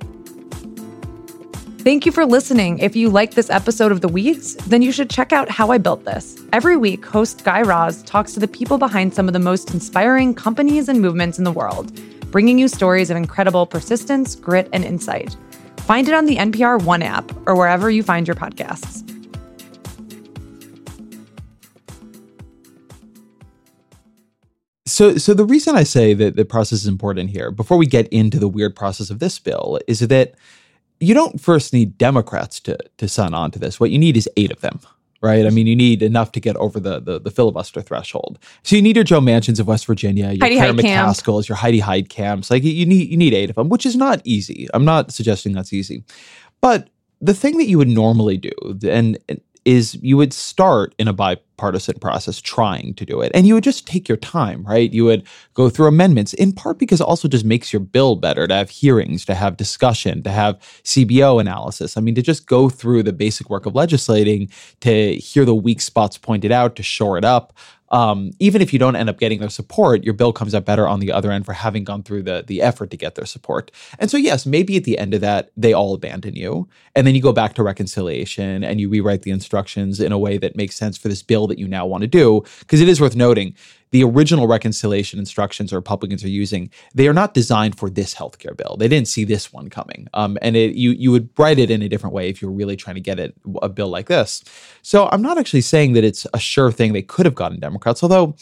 [1.80, 2.80] Thank you for listening.
[2.80, 5.78] If you like this episode of The Weeds, then you should check out How I
[5.78, 6.36] Built This.
[6.52, 10.34] Every week, host Guy Raz talks to the people behind some of the most inspiring
[10.34, 11.98] companies and movements in the world,
[12.32, 15.38] bringing you stories of incredible persistence, grit, and insight.
[15.82, 19.04] Find it on the NPR One app or wherever you find your podcasts.
[24.88, 28.08] So, so the reason I say that the process is important here, before we get
[28.08, 30.34] into the weird process of this bill, is that
[31.00, 33.80] you don't first need Democrats to to sign on to this.
[33.80, 34.80] What you need is eight of them,
[35.22, 35.46] right?
[35.46, 38.40] I mean, you need enough to get over the the, the filibuster threshold.
[38.64, 40.82] So you need your Joe Manchins of West Virginia, your Heidi Heitkamp.
[40.82, 42.50] McCaskills, your Heidi Heitkamps.
[42.50, 44.68] Like you need you need eight of them, which is not easy.
[44.74, 46.04] I'm not suggesting that's easy,
[46.62, 48.52] but the thing that you would normally do,
[48.88, 53.30] and, and is you would start in a bipartisan process trying to do it.
[53.36, 54.94] And you would just take your time, right?
[54.94, 58.54] You would go through amendments, in part because also just makes your bill better to
[58.56, 61.98] have hearings, to have discussion, to have CBO analysis.
[61.98, 64.50] I mean, to just go through the basic work of legislating,
[64.80, 67.52] to hear the weak spots pointed out, to shore it up.
[67.90, 70.88] Um, even if you don't end up getting their support, your bill comes out better
[70.88, 73.72] on the other end for having gone through the the effort to get their support.
[74.00, 77.16] And so, yes, maybe at the end of that, they all abandon you, and then
[77.16, 80.76] you go back to reconciliation and you rewrite the instructions in a way that makes
[80.76, 82.44] sense for this bill that you now want to do.
[82.60, 83.56] Because it is worth noting,
[83.92, 88.76] the original reconciliation instructions Republicans are using, they are not designed for this healthcare bill.
[88.78, 91.82] They didn't see this one coming, um, and it, you you would write it in
[91.82, 94.44] a different way if you're really trying to get it a bill like this.
[94.82, 97.77] So I'm not actually saying that it's a sure thing they could have gotten Democrats,
[97.86, 98.36] although.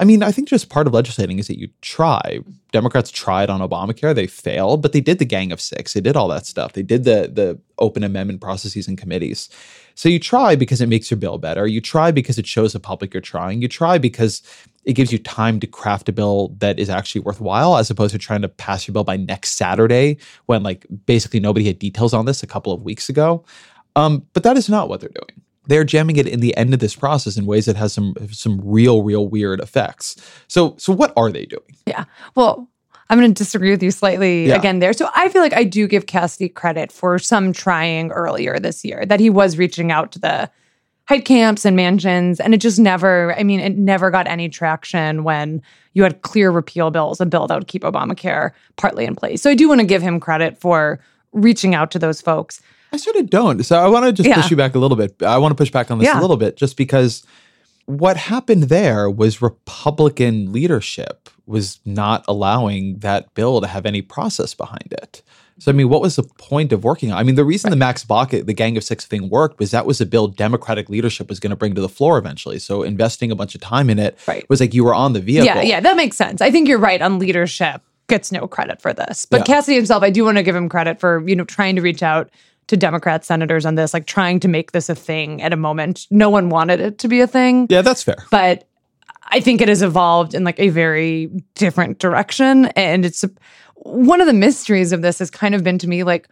[0.00, 2.38] I mean, I think just part of legislating is that you try.
[2.70, 5.92] Democrats tried on Obamacare, they failed, but they did the Gang of Six.
[5.92, 6.74] They did all that stuff.
[6.74, 9.48] They did the the open amendment processes and committees.
[9.96, 11.66] So you try because it makes your bill better.
[11.66, 13.60] You try because it shows the public you're trying.
[13.60, 14.40] You try because
[14.84, 18.18] it gives you time to craft a bill that is actually worthwhile as opposed to
[18.18, 22.26] trying to pass your bill by next Saturday when like basically nobody had details on
[22.26, 23.44] this a couple of weeks ago.
[23.96, 25.42] Um, but that is not what they're doing.
[25.68, 28.60] They're jamming it in the end of this process in ways that has some some
[28.64, 30.16] real, real weird effects.
[30.48, 31.76] So so what are they doing?
[31.86, 32.04] Yeah.
[32.34, 32.68] Well,
[33.10, 34.56] I'm going to disagree with you slightly Yeah.
[34.56, 34.92] again there.
[34.92, 39.06] So I feel like I do give Cassidy credit for some trying earlier this year
[39.06, 40.50] that he was reaching out to the
[41.08, 43.34] Heitkamps and Manchins, and it just never.
[43.38, 45.62] I mean, it never got any traction when
[45.94, 49.40] you had clear repeal bills, a bill that would keep Obamacare partly in place.
[49.40, 51.00] So I do want to give him credit for
[51.32, 52.60] reaching out to those folks.
[52.92, 53.64] I sort of don't.
[53.64, 54.36] So I want to just Yeah.
[54.36, 55.22] push you back a little bit.
[55.22, 56.18] I want to push back on this Yeah.
[56.18, 57.22] a little bit just because
[57.86, 64.54] what happened there was Republican leadership was not allowing that bill to have any process
[64.54, 65.22] behind it.
[65.60, 67.18] So I mean, what was the point of working on?
[67.18, 69.86] I mean, the reason the Max Baucus, the Gang of Six thing worked was that
[69.86, 72.58] was a bill Democratic leadership was going to bring to the floor eventually.
[72.60, 74.48] So investing a bunch of time in it Right.
[74.48, 75.46] was like you were on the vehicle.
[75.46, 76.40] Yeah, yeah, that makes sense.
[76.40, 79.26] I think you're right on leadership gets no credit for this.
[79.28, 79.54] But Yeah.
[79.56, 82.02] Cassidy himself, I do want to give him credit for, you know, trying to reach
[82.02, 82.30] out
[82.68, 86.06] to Democrat senators on this, like trying to make this a thing at a moment.
[86.10, 88.16] No one wanted it to be a thing, Yeah, that's fair.
[88.30, 88.66] but
[89.30, 92.66] I think it has evolved in like a very different direction.
[92.76, 93.24] And it's
[93.76, 96.28] one of the mysteries of this has kind of been to me like,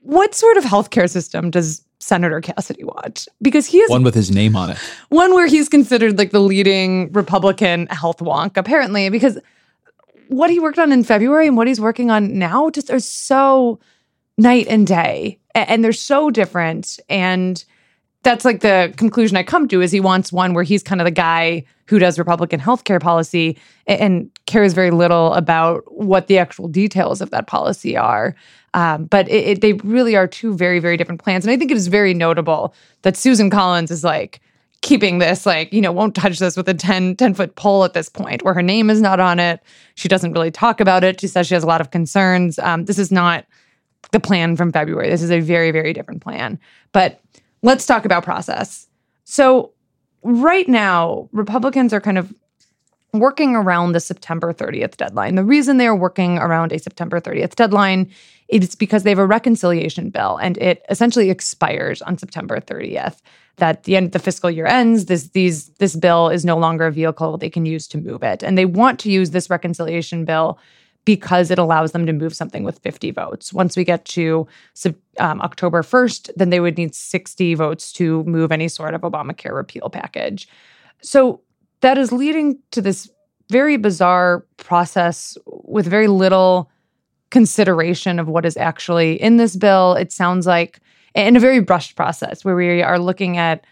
[0.00, 3.28] what sort of healthcare system does Senator Cassidy want?
[3.42, 4.78] Because he is One with his name on it.
[5.10, 9.38] one where he's considered like the leading Republican health wonk, apparently, because
[10.28, 13.78] what he worked on in February and what he's working on now just are so
[14.40, 15.38] night and day.
[15.54, 16.98] And they're so different.
[17.08, 17.64] And
[18.22, 21.04] that's like the conclusion I come to is he wants one where he's kind of
[21.04, 26.68] the guy who does Republican healthcare policy and cares very little about what the actual
[26.68, 28.36] details of that policy are.
[28.74, 31.44] Um, but it, it, they really are two very, very different plans.
[31.44, 34.40] And I think it is very notable that Susan Collins is like
[34.82, 37.94] keeping this, like, you know, won't touch this with a 10, 10 foot pole at
[37.94, 39.60] this point where her name is not on it.
[39.94, 41.20] She doesn't really talk about it.
[41.20, 42.58] She says she has a lot of concerns.
[42.58, 43.44] Um, this is not
[44.12, 45.08] the plan from February.
[45.08, 46.58] This is a very, very different plan.
[46.92, 47.20] But
[47.62, 48.88] let's talk about process.
[49.24, 49.72] So,
[50.22, 52.34] right now, Republicans are kind of
[53.12, 55.34] working around the September 30th deadline.
[55.34, 58.10] The reason they are working around a September 30th deadline
[58.48, 63.18] is because they have a reconciliation bill and it essentially expires on September 30th.
[63.56, 66.92] That the end the fiscal year ends, this these this bill is no longer a
[66.92, 68.42] vehicle they can use to move it.
[68.42, 70.58] And they want to use this reconciliation bill
[71.04, 73.52] because it allows them to move something with 50 votes.
[73.52, 74.46] Once we get to
[75.18, 79.54] um, October 1st, then they would need 60 votes to move any sort of Obamacare
[79.54, 80.48] repeal package.
[81.00, 81.40] So
[81.80, 83.10] that is leading to this
[83.50, 86.70] very bizarre process with very little
[87.30, 89.94] consideration of what is actually in this bill.
[89.94, 90.80] It sounds like
[91.14, 93.64] in a very brushed process where we are looking at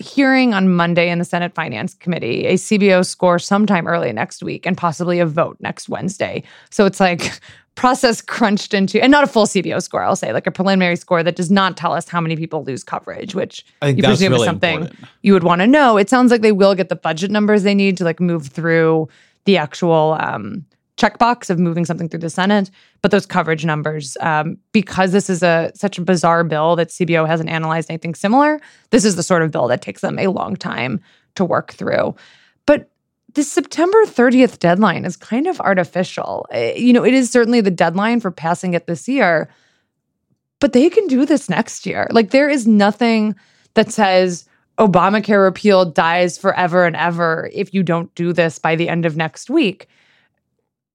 [0.00, 4.66] hearing on Monday in the Senate Finance Committee, a CBO score sometime early next week,
[4.66, 6.42] and possibly a vote next Wednesday.
[6.70, 7.40] So it's like
[7.74, 11.22] process crunched into, and not a full CBO score, I'll say, like a preliminary score
[11.22, 14.46] that does not tell us how many people lose coverage, which you presume really is
[14.46, 15.08] something important.
[15.22, 15.96] you would want to know.
[15.96, 19.08] It sounds like they will get the budget numbers they need to like move through
[19.44, 20.64] the actual um,
[21.00, 25.42] checkbox of moving something through the Senate, but those coverage numbers, um, because this is
[25.42, 28.60] a such a bizarre bill that CBO hasn't analyzed anything similar.
[28.90, 31.00] This is the sort of bill that takes them a long time
[31.36, 32.14] to work through.
[32.66, 32.90] But
[33.34, 36.46] this September 30th deadline is kind of artificial.
[36.50, 39.48] Eh, you know, it is certainly the deadline for passing it this year,
[40.58, 42.08] but they can do this next year.
[42.10, 43.34] Like there is nothing
[43.74, 44.44] that says
[44.78, 49.16] Obamacare repeal dies forever and ever if you don't do this by the end of
[49.16, 49.88] next week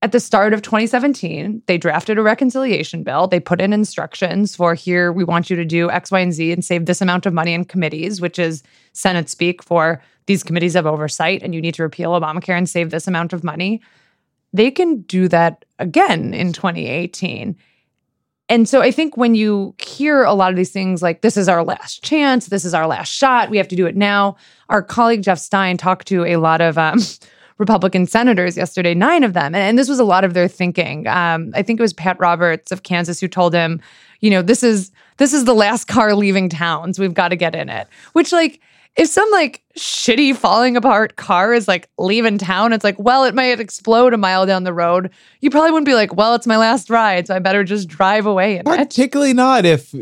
[0.05, 3.25] at the start of 2017, they drafted a reconciliation bill.
[3.25, 6.51] They put in instructions for here, we want you to do X, Y, and Z
[6.51, 8.61] and save this amount of money in committees, which is
[8.93, 12.91] Senate speak for these committees have oversight and you need to repeal Obamacare and save
[12.91, 13.81] this amount of money.
[14.53, 17.55] They can do that again in 2018.
[18.47, 21.49] And so I think when you hear a lot of these things like, this is
[21.49, 24.35] our last chance, this is our last shot, we have to do it now.
[24.69, 26.99] Our colleague Jeff Stein talked to a lot of um,
[27.57, 29.55] Republican senators yesterday, nine of them.
[29.55, 31.07] And, and this was a lot of their thinking.
[31.07, 33.81] Um, I think it was Pat Roberts of Kansas who told him,
[34.19, 37.35] you know, this is this is the last car leaving town, so we've got to
[37.35, 37.87] get in it.
[38.13, 38.59] Which like
[38.95, 43.35] if some like shitty falling apart car is like leaving town, it's like, well, it
[43.35, 45.11] might explode a mile down the road.
[45.41, 48.25] You probably wouldn't be like, well, it's my last ride, so I better just drive
[48.25, 48.61] away.
[48.65, 49.35] Particularly it.
[49.35, 49.93] not if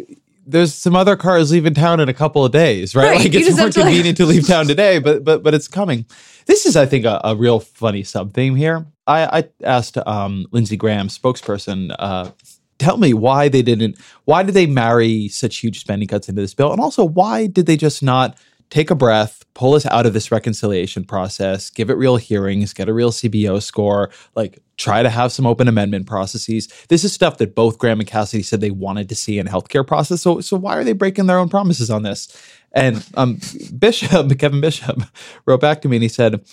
[0.46, 3.10] there's some other cars leaving town in a couple of days, right?
[3.10, 3.20] right.
[3.24, 4.34] Like it's more convenient to, like...
[4.34, 6.06] to leave town today, but but but it's coming.
[6.46, 8.86] This is, I think, a, a real funny sub theme here.
[9.08, 12.32] I, I asked um, Lindsey Graham, spokesperson, uh,
[12.80, 13.98] tell me why they didn't.
[14.26, 17.66] Why did they marry such huge spending cuts into this bill, and also why did
[17.66, 18.38] they just not
[18.70, 22.90] take a breath, pull us out of this reconciliation process, give it real hearings, get
[22.90, 26.68] a real CBO score, like try to have some open amendment processes.
[26.90, 29.86] This is stuff that both Graham and Cassidy said they wanted to see in healthcare
[29.86, 30.22] process.
[30.22, 32.36] So, so why are they breaking their own promises on this?
[32.72, 33.40] And um,
[33.78, 34.10] Bishop,
[34.40, 35.02] Kevin Bishop,
[35.46, 36.44] wrote back to me and he said,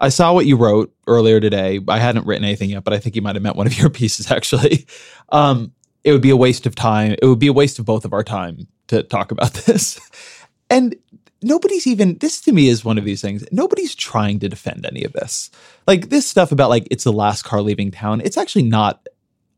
[0.00, 1.80] I saw what you wrote earlier today.
[1.88, 3.90] I hadn't written anything yet, but I think you might have meant one of your
[3.90, 4.86] pieces actually.
[5.30, 5.72] Um,
[6.04, 7.16] it would be a waste of time.
[7.20, 10.00] It would be a waste of both of our time to talk about this.
[10.70, 10.96] And
[11.46, 15.04] nobody's even this to me is one of these things nobody's trying to defend any
[15.04, 15.50] of this.
[15.86, 19.06] Like this stuff about like it's the last car leaving town it's actually not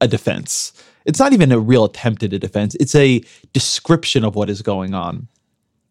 [0.01, 0.73] a defense.
[1.07, 2.77] It's not even a real attempt at a defense.
[2.79, 3.23] It's a
[3.53, 5.27] description of what is going on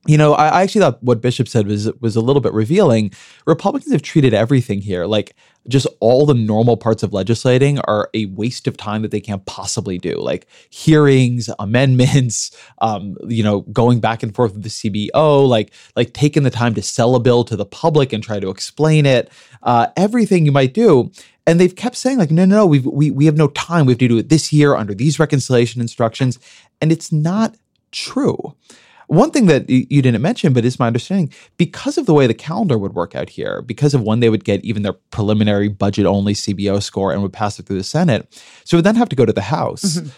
[0.08, 3.12] you know, I, actually thought what Bishop said was was a little bit revealing.
[3.46, 5.36] Republicans have treated everything here like
[5.68, 9.46] just all the normal parts of legislating are a waste of time that they can't
[9.46, 15.48] possibly do, like hearings, amendments, um, you know, going back and forth with the CBO,
[15.48, 18.50] like like taking the time to sell a bill to the public and try to
[18.50, 19.30] explain it,
[19.64, 21.12] uh, everything you might do.
[21.46, 23.86] And they've kept saying like, no, no, no, we we we have no time.
[23.86, 26.40] We have to do it this year under these reconciliation instructions,
[26.82, 27.56] and it's not
[27.92, 28.56] true.
[29.08, 32.34] One thing that you didn't mention, but is my understanding, because of the way the
[32.34, 36.06] calendar would work out here, because of when they would get even their preliminary budget
[36.06, 38.28] only CBO score and would pass it through the Senate,
[38.66, 39.98] so it would then have to go to the House.
[39.98, 40.10] Mm-hmm.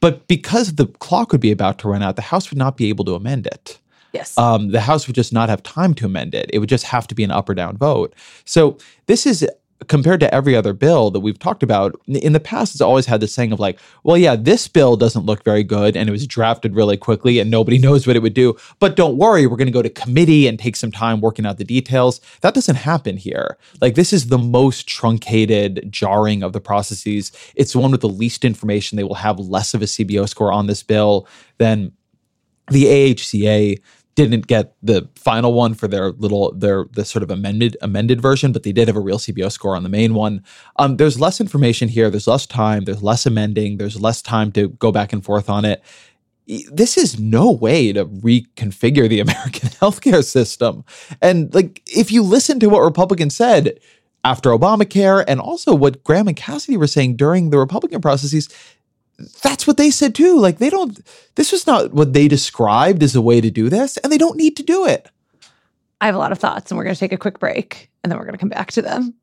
[0.00, 2.88] But because the clock would be about to run out, the House would not be
[2.88, 3.78] able to amend it.
[4.12, 4.36] Yes.
[4.36, 6.50] Um, the House would just not have time to amend it.
[6.52, 8.14] It would just have to be an up or down vote.
[8.44, 8.76] So
[9.06, 9.48] this is
[9.88, 13.20] compared to every other bill that we've talked about in the past, it's always had
[13.20, 16.26] this saying of like, well, yeah, this bill doesn't look very good and it was
[16.26, 18.56] drafted really quickly and nobody knows what it would do.
[18.78, 21.58] But don't worry, we're going to go to committee and take some time working out
[21.58, 22.20] the details.
[22.40, 23.56] That doesn't happen here.
[23.80, 27.32] Like, this is the most truncated, jarring of the processes.
[27.54, 28.96] It's the one with the least information.
[28.96, 31.26] They will have less of a CBO score on this bill
[31.58, 31.92] than
[32.70, 33.80] the AHCA
[34.14, 38.52] didn't get the final one for their little their the sort of amended amended version,
[38.52, 40.44] but they did have a real CBO score on the main one.
[40.76, 42.10] Um, there's less information here.
[42.10, 42.84] There's less time.
[42.84, 43.78] There's less amending.
[43.78, 45.82] There's less time to go back and forth on it.
[46.70, 50.84] This is no way to reconfigure the American healthcare system.
[51.20, 53.78] And like, if you listen to what Republicans said
[54.24, 58.48] after Obamacare, and also what Graham and Cassidy were saying during the Republican processes,
[59.42, 60.38] that's what they said too.
[60.38, 60.98] Like they don't,
[61.34, 64.36] this was not what they described as a way to do this, and they don't
[64.36, 65.08] need to do it.
[66.00, 68.10] I have a lot of thoughts, and we're going to take a quick break, and
[68.10, 69.14] then we're going to come back to them.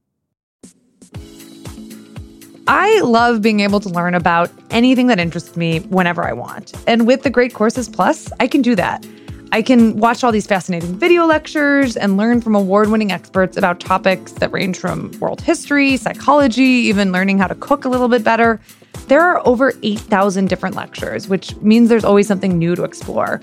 [2.67, 6.71] I love being able to learn about anything that interests me whenever I want.
[6.87, 9.05] And with the Great Courses Plus, I can do that.
[9.52, 13.80] I can watch all these fascinating video lectures and learn from award winning experts about
[13.80, 18.24] topics that range from world history, psychology, even learning how to cook a little bit
[18.24, 18.62] better.
[19.08, 23.41] There are over 8,000 different lectures, which means there's always something new to explore.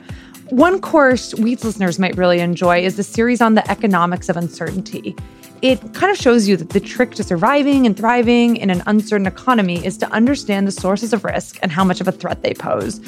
[0.51, 5.17] One course Weeds listeners might really enjoy is the series on the economics of uncertainty.
[5.61, 9.27] It kind of shows you that the trick to surviving and thriving in an uncertain
[9.27, 12.55] economy is to understand the sources of risk and how much of a threat they
[12.55, 13.01] pose.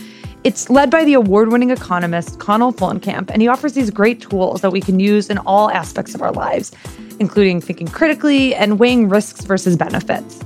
[0.44, 4.60] It's led by the award winning economist Connel Fullenkamp, and he offers these great tools
[4.60, 6.70] that we can use in all aspects of our lives,
[7.18, 10.38] including thinking critically and weighing risks versus benefits.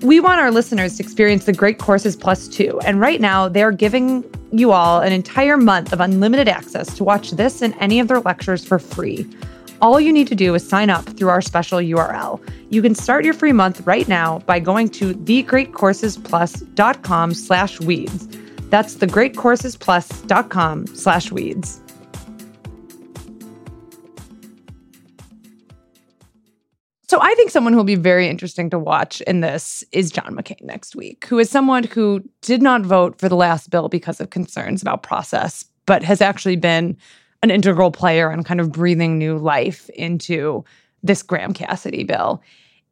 [0.00, 3.70] We want our listeners to experience the Great Courses Plus too, and right now they're
[3.70, 8.08] giving you all an entire month of unlimited access to watch this and any of
[8.08, 9.24] their lectures for free.
[9.80, 12.40] All you need to do is sign up through our special URL.
[12.70, 18.26] You can start your free month right now by going to thegreatcoursesplus.com slash weeds.
[18.72, 21.78] That's thegreatcoursesplus.com slash weeds.
[27.06, 30.34] So I think someone who will be very interesting to watch in this is John
[30.34, 34.22] McCain next week, who is someone who did not vote for the last bill because
[34.22, 36.96] of concerns about process, but has actually been
[37.42, 40.64] an integral player in kind of breathing new life into
[41.02, 42.42] this Graham Cassidy bill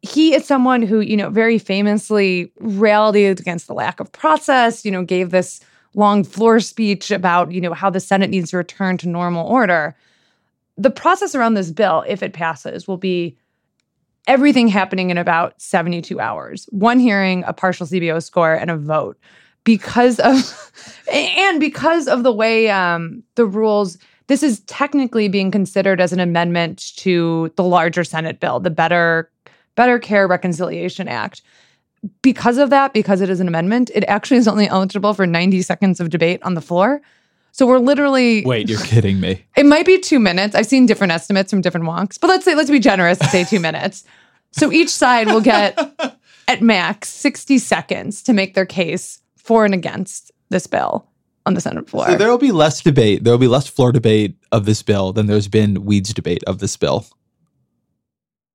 [0.02, 4.90] he is someone who, you know, very famously railed against the lack of process, you
[4.90, 5.60] know, gave this
[5.94, 9.96] long floor speech about, you know, how the Senate needs to return to normal order.
[10.76, 13.36] The process around this bill, if it passes, will be
[14.26, 16.66] everything happening in about 72 hours.
[16.70, 19.18] One hearing, a partial CBO score, and a vote.
[19.64, 20.72] Because of
[21.12, 26.20] and because of the way um, the rules, this is technically being considered as an
[26.20, 29.30] amendment to the larger Senate bill, the Better
[29.74, 31.42] Better Care Reconciliation Act
[32.22, 35.62] because of that, because it is an amendment, it actually is only eligible for 90
[35.62, 37.00] seconds of debate on the floor.
[37.52, 39.44] So we're literally Wait, you're kidding me.
[39.56, 40.54] It might be 2 minutes.
[40.54, 43.44] I've seen different estimates from different wonks, but let's say let's be generous and say
[43.44, 44.04] 2 minutes.
[44.52, 45.78] So each side will get
[46.48, 51.06] at max 60 seconds to make their case for and against this bill
[51.46, 52.06] on the Senate floor.
[52.06, 53.24] So there will be less debate.
[53.24, 56.58] There will be less floor debate of this bill than there's been weeds debate of
[56.58, 57.06] this bill.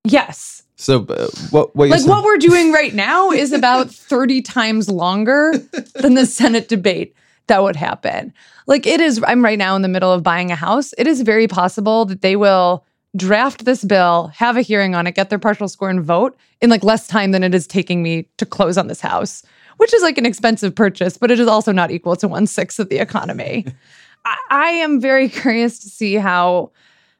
[0.03, 0.63] Yes.
[0.75, 1.75] So uh, what?
[1.75, 2.09] what like saying?
[2.09, 5.53] what we're doing right now is about thirty times longer
[5.95, 7.15] than the Senate debate
[7.47, 8.33] that would happen.
[8.67, 9.23] Like it is.
[9.25, 10.93] I'm right now in the middle of buying a house.
[10.97, 15.15] It is very possible that they will draft this bill, have a hearing on it,
[15.15, 18.27] get their partial score, and vote in like less time than it is taking me
[18.37, 19.43] to close on this house,
[19.77, 22.79] which is like an expensive purchase, but it is also not equal to one sixth
[22.79, 23.65] of the economy.
[24.25, 26.71] I, I am very curious to see how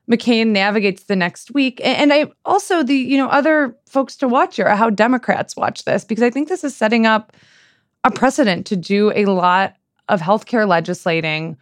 [0.09, 1.81] McCain navigates the next week.
[1.83, 5.83] And I also the, you know, other folks to watch here are how Democrats watch
[5.83, 7.33] this, because I think this is setting up
[8.03, 9.75] a precedent to do a lot
[10.07, 11.57] of healthcare legislating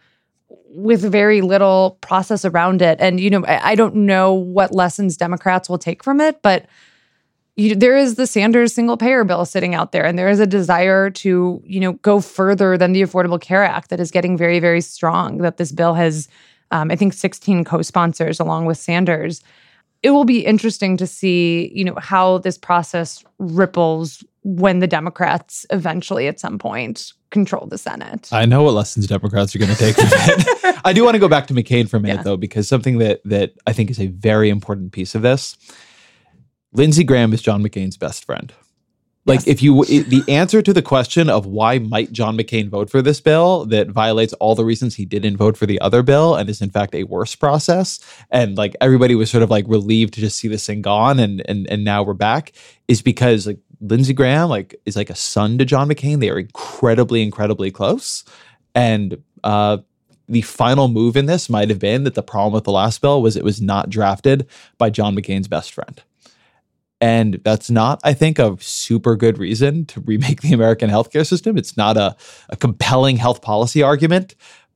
[0.68, 3.00] with very little process around it.
[3.00, 6.66] And, you know, I, I don't know what lessons Democrats will take from it, but
[7.56, 10.46] you, there is the Sanders single payer bill sitting out there, and there is a
[10.46, 14.58] desire to, you know, go further than the Affordable Care Act that is getting very,
[14.58, 15.38] very strong.
[15.38, 16.28] That this bill has
[16.74, 19.42] um, I think 16 co-sponsors along with Sanders.
[20.02, 25.64] It will be interesting to see, you know, how this process ripples when the Democrats
[25.70, 28.28] eventually at some point control the Senate.
[28.32, 30.80] I know what lessons Democrats are going to take from it.
[30.84, 32.22] I do want to go back to McCain for a minute yeah.
[32.24, 35.56] though, because something that that I think is a very important piece of this.
[36.72, 38.52] Lindsey Graham is John McCain's best friend.
[39.26, 39.46] Like yes.
[39.46, 43.20] if you the answer to the question of why might John McCain vote for this
[43.20, 46.60] bill that violates all the reasons he didn't vote for the other bill and is
[46.60, 48.00] in fact a worse process
[48.30, 51.42] and like everybody was sort of like relieved to just see this thing gone and
[51.48, 52.52] and and now we're back
[52.86, 56.20] is because like Lindsey Graham like is like a son to John McCain.
[56.20, 58.24] They are incredibly incredibly close
[58.74, 59.78] and uh
[60.28, 63.22] the final move in this might have been that the problem with the last bill
[63.22, 64.46] was it was not drafted
[64.78, 66.02] by John McCain's best friend.
[67.00, 71.58] And that's not, I think, a super good reason to remake the American healthcare system.
[71.58, 72.16] It's not a,
[72.48, 74.34] a compelling health policy argument.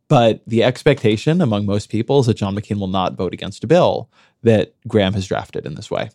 [0.09, 3.67] But the expectation among most people is that John McCain will not vote against a
[3.67, 4.11] bill
[4.43, 6.09] that Graham has drafted in this way.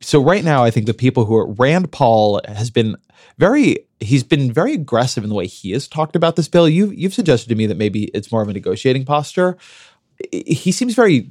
[0.00, 2.96] So right now, I think the people who are Rand Paul has been
[3.38, 6.68] very he's been very aggressive in the way he has talked about this bill.
[6.68, 9.56] You you've suggested to me that maybe it's more of a negotiating posture.
[10.32, 11.30] He seems very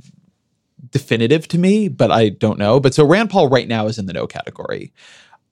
[0.89, 2.79] definitive to me, but I don't know.
[2.79, 4.91] But so Rand Paul right now is in the no category.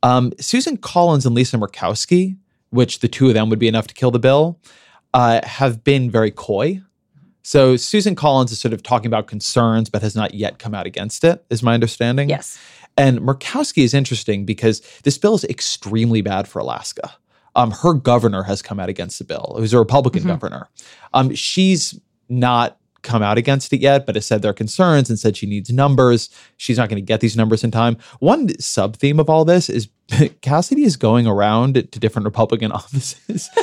[0.01, 2.37] Um, Susan Collins and Lisa Murkowski,
[2.69, 4.59] which the two of them would be enough to kill the bill,
[5.13, 6.81] uh, have been very coy.
[7.41, 10.85] So Susan Collins is sort of talking about concerns, but has not yet come out
[10.85, 12.29] against it, is my understanding.
[12.29, 12.59] Yes.
[12.97, 17.11] And Murkowski is interesting because this bill is extremely bad for Alaska.
[17.55, 20.29] Um, her governor has come out against the bill, who's a Republican mm-hmm.
[20.29, 20.69] governor.
[21.13, 21.99] Um, she's
[22.29, 25.69] not come out against it yet, but has said their concerns and said she needs
[25.69, 26.29] numbers.
[26.57, 27.97] She's not going to get these numbers in time.
[28.19, 29.89] One sub theme of all this is
[30.41, 33.49] Cassidy is going around to different Republican offices.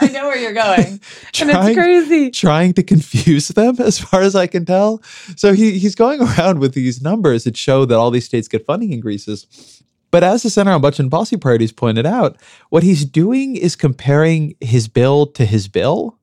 [0.00, 1.00] I know where you're going.
[1.32, 2.30] trying, and it's crazy.
[2.30, 5.02] Trying to confuse them, as far as I can tell.
[5.36, 8.66] So he, he's going around with these numbers that show that all these states get
[8.66, 9.82] funding increases.
[10.10, 12.36] But as the Center on Budget and Policy Priorities pointed out,
[12.68, 16.18] what he's doing is comparing his bill to his bill.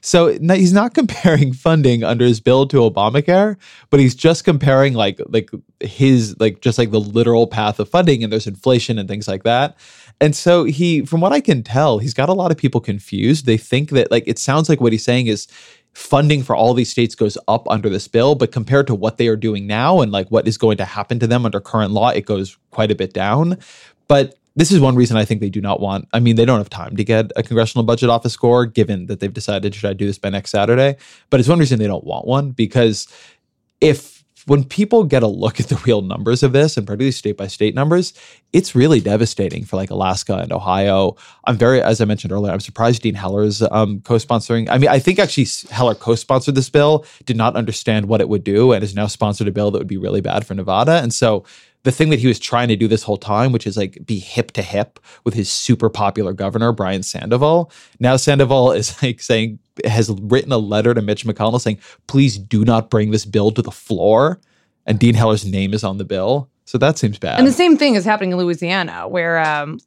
[0.00, 3.56] So he's not comparing funding under his bill to Obamacare,
[3.90, 8.24] but he's just comparing like like his like just like the literal path of funding
[8.24, 9.76] and there's inflation and things like that.
[10.20, 13.46] And so he from what I can tell, he's got a lot of people confused.
[13.46, 15.46] They think that like it sounds like what he's saying is
[15.92, 19.28] funding for all these states goes up under this bill, but compared to what they
[19.28, 22.08] are doing now and like what is going to happen to them under current law,
[22.10, 23.58] it goes quite a bit down.
[24.08, 26.08] But this is one reason I think they do not want.
[26.12, 29.20] I mean, they don't have time to get a congressional budget office score, given that
[29.20, 30.96] they've decided should I do this by next Saturday.
[31.30, 33.06] But it's one reason they don't want one because
[33.80, 37.36] if when people get a look at the real numbers of this, and particularly state
[37.36, 38.12] by state numbers,
[38.52, 41.16] it's really devastating for like Alaska and Ohio.
[41.44, 44.68] I'm very, as I mentioned earlier, I'm surprised Dean Heller's um, co-sponsoring.
[44.68, 48.44] I mean, I think actually Heller co-sponsored this bill, did not understand what it would
[48.44, 51.00] do, and has now sponsored a bill that would be really bad for Nevada.
[51.02, 51.44] And so
[51.82, 54.18] the thing that he was trying to do this whole time, which is like be
[54.18, 57.72] hip to hip with his super popular governor, Brian Sandoval.
[57.98, 62.64] Now Sandoval is like saying, has written a letter to Mitch McConnell saying, please do
[62.64, 64.40] not bring this bill to the floor.
[64.86, 66.50] And Dean Heller's name is on the bill.
[66.64, 67.38] So that seems bad.
[67.38, 69.78] And the same thing is happening in Louisiana, where um,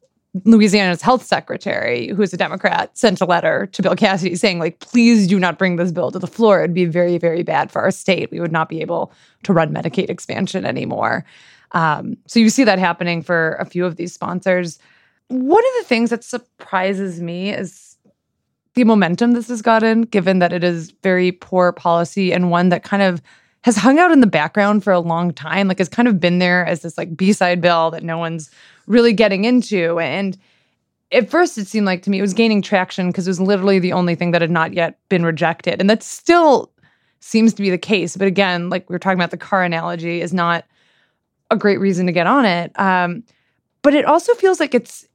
[0.46, 4.80] Louisiana's health secretary, who is a Democrat, sent a letter to Bill Cassidy saying, like,
[4.80, 6.60] please do not bring this bill to the floor.
[6.60, 8.32] It'd be very, very bad for our state.
[8.32, 9.14] We would not be able
[9.44, 11.24] to run Medicaid expansion anymore.
[11.74, 14.80] Um, so you see that happening for a few of these sponsors.
[15.28, 17.98] One of the things that surprises me is
[18.76, 22.84] the momentum this has gotten, given that it is very poor policy and one that
[22.84, 23.22] kind of
[23.64, 26.40] has hung out in the background for a long time, like has kind of been
[26.40, 28.52] there as this like B-side bill that no one's
[28.88, 30.00] really getting into.
[30.00, 30.38] And
[31.12, 33.80] at first it seemed like to me it was gaining traction because it was literally
[33.80, 35.80] the only thing that had not yet been rejected.
[35.80, 36.72] And that still
[37.22, 38.18] seems to be the case.
[38.18, 40.66] But again, like we were talking about the car analogy is not
[41.54, 42.78] a great reason to get on it.
[42.80, 43.24] Um,
[43.82, 45.08] but it also feels like it's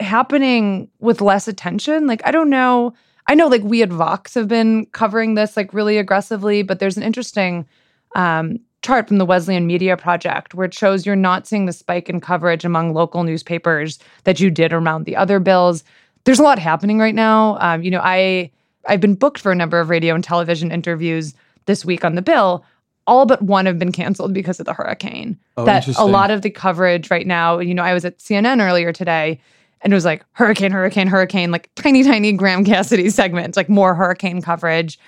[0.00, 2.06] happening with less attention.
[2.06, 2.94] Like, I don't know.
[3.28, 6.96] I know like we at Vox have been covering this like really aggressively, but there's
[6.96, 7.66] an interesting
[8.14, 12.08] um, chart from the Wesleyan Media Project where it shows you're not seeing the spike
[12.08, 15.82] in coverage among local newspapers that you did around the other bills.
[16.24, 17.58] There's a lot happening right now.
[17.60, 18.50] Um, you know, I
[18.86, 21.34] I've been booked for a number of radio and television interviews
[21.66, 22.64] this week on the bill,
[23.06, 25.38] all but one have been canceled because of the hurricane.
[25.56, 28.60] Oh, that a lot of the coverage right now, you know, I was at CNN
[28.60, 29.40] earlier today
[29.82, 33.94] and it was like hurricane, hurricane, hurricane, like tiny, tiny Graham Cassidy segments, like more
[33.94, 34.98] hurricane coverage.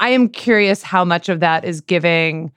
[0.00, 2.52] I am curious how much of that is giving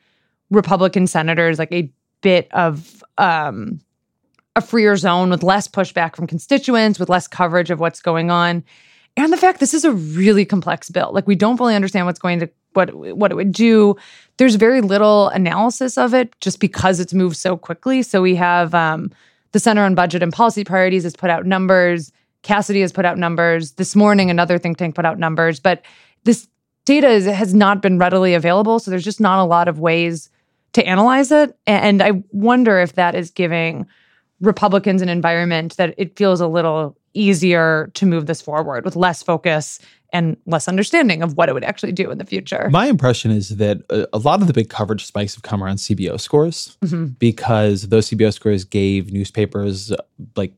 [0.51, 3.79] Republican senators like a bit of um,
[4.55, 8.63] a freer zone with less pushback from constituents, with less coverage of what's going on.
[9.17, 11.11] And the fact this is a really complex bill.
[11.13, 13.95] Like we don't fully understand what's going to what what it would do.
[14.37, 18.01] There's very little analysis of it just because it's moved so quickly.
[18.01, 19.11] So we have um,
[19.53, 22.11] the Center on Budget and Policy Priorities has put out numbers.
[22.43, 23.71] Cassidy has put out numbers.
[23.73, 25.59] This morning, another think tank put out numbers.
[25.59, 25.83] But
[26.25, 26.47] this
[26.83, 28.79] data is, has not been readily available.
[28.79, 30.29] So there's just not a lot of ways
[30.73, 31.57] to analyze it.
[31.65, 33.87] And I wonder if that is giving
[34.41, 39.23] Republicans an environment that it feels a little easier to move this forward with less
[39.23, 39.79] focus
[40.15, 42.69] and less understanding of what it would actually do in the future.
[42.71, 43.81] My impression is that
[44.13, 47.07] a, lot of the big coverage spikes have come around CBO scores mm-hmm.
[47.19, 49.91] because those CBO scores gave newspapers
[50.37, 50.53] like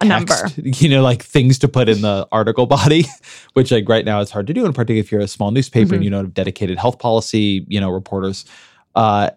[0.00, 3.06] a number, you know, like things to put in the article body,
[3.54, 5.86] which like right now it's hard to do, in particular if you're a small newspaper
[5.86, 5.94] mm-hmm.
[5.94, 8.44] and you don't have dedicated health policy, you know, reporters.
[8.94, 9.30] Uh,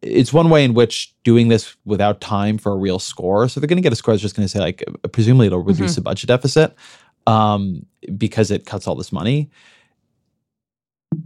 [0.00, 3.48] it's one way in which doing this without time for a real score.
[3.48, 5.58] So they're going to get a score that's just going to say like, presumably it'll
[5.58, 5.94] reduce mm-hmm.
[5.96, 6.76] the budget deficit
[7.28, 7.84] um,
[8.16, 9.50] because it cuts all this money.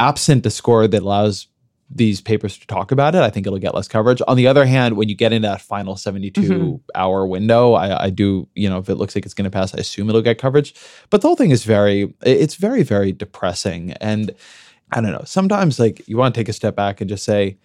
[0.01, 1.47] Absent a score that allows
[1.95, 4.23] these papers to talk about it, I think it'll get less coverage.
[4.27, 6.77] On the other hand, when you get into that final 72 mm-hmm.
[6.95, 9.75] hour window, I, I, do, you know, if it looks like it's going to pass,
[9.75, 10.75] I assume it'll get coverage.
[11.11, 13.93] But the whole thing is very, it's very, very depressing.
[14.01, 14.35] And
[14.91, 17.59] I don't know, sometimes like you want to take a step back and just say,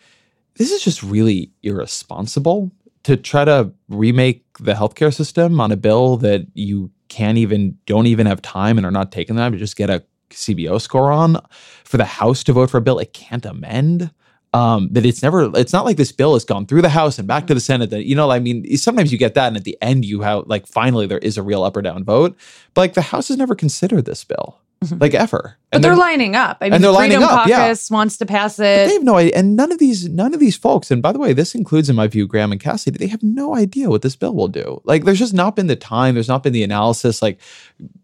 [0.56, 2.72] this is just really irresponsible
[3.04, 8.08] to try to remake the healthcare system on a bill that you can't even don't
[8.08, 11.38] even have time and are not taking time to just get a CBO score on
[11.84, 14.12] for the House to vote for a bill it can't amend.
[14.54, 17.28] Um, that it's never it's not like this bill has gone through the House and
[17.28, 19.66] back to the Senate that you know I mean sometimes you get that and at
[19.66, 22.36] the end you have like finally there is a real up or down vote
[22.74, 24.58] but like the House has never considered this bill
[24.92, 25.58] like ever.
[25.72, 26.58] But And they're, lining up.
[26.62, 27.68] I mean, and they're lining Freedom up, yeah.
[27.68, 28.88] Caucus wants to pass it.
[28.88, 30.92] They have no idea, and none of these none of these folks.
[30.92, 32.98] And by the way, this includes, in my view, Graham and Cassidy.
[32.98, 34.82] They have no idea what this bill will do.
[34.86, 36.14] Like, there's just not been the time.
[36.14, 37.22] There's not been the analysis.
[37.22, 37.40] Like,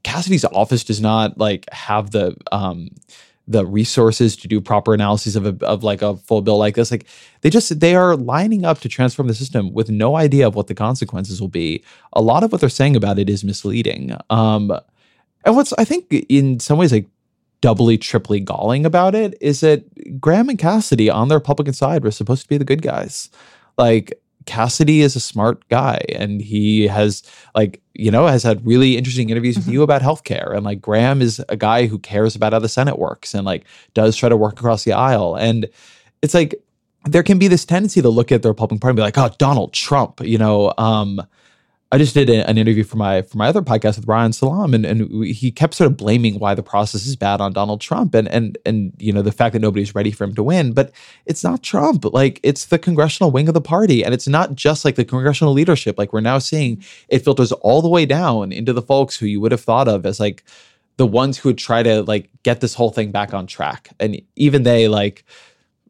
[0.03, 2.89] Cassidy's office does not like have the um
[3.45, 6.91] the resources to do proper analyses of a, of like a full bill like this.
[6.91, 7.05] Like,
[7.41, 10.67] they just they are lining up to transform the system with no idea of what
[10.67, 11.83] the consequences will be.
[12.13, 14.17] A lot of what they're saying about it is misleading.
[14.29, 14.71] Um,
[15.45, 17.07] and what's I think in some ways like
[17.63, 22.11] doubly, triply galling about it is that Graham and Cassidy on the Republican side were
[22.11, 23.29] supposed to be the good guys.
[23.77, 27.23] Like Cassidy is a smart guy and he has
[27.55, 30.53] like, you know, has had really interesting interviews with you about healthcare.
[30.53, 33.63] And like Graham is a guy who cares about how the Senate works and like
[33.93, 35.35] does try to work across the aisle.
[35.35, 35.69] And
[36.21, 36.61] it's like
[37.05, 39.33] there can be this tendency to look at the Republican Party and be like, oh,
[39.37, 41.21] Donald Trump, you know, um,
[41.93, 44.83] I just did an interview for my for my other podcast with Reihan Salam, and
[44.83, 48.27] and he kept sort of blaming why the process is bad on Donald Trump, and
[48.29, 50.73] and and you know the fact that nobody's ready for him to win.
[50.73, 50.91] But
[51.27, 54.85] it's not Trump, like it's the congressional wing of the party, and it's not just
[54.85, 55.99] like the congressional leadership.
[55.99, 59.39] Like we're now seeing it filters all the way down into the folks who you
[59.39, 60.43] would have thought of as like
[60.97, 64.19] the ones who would try to like get this whole thing back on track, and
[64.35, 65.25] even they like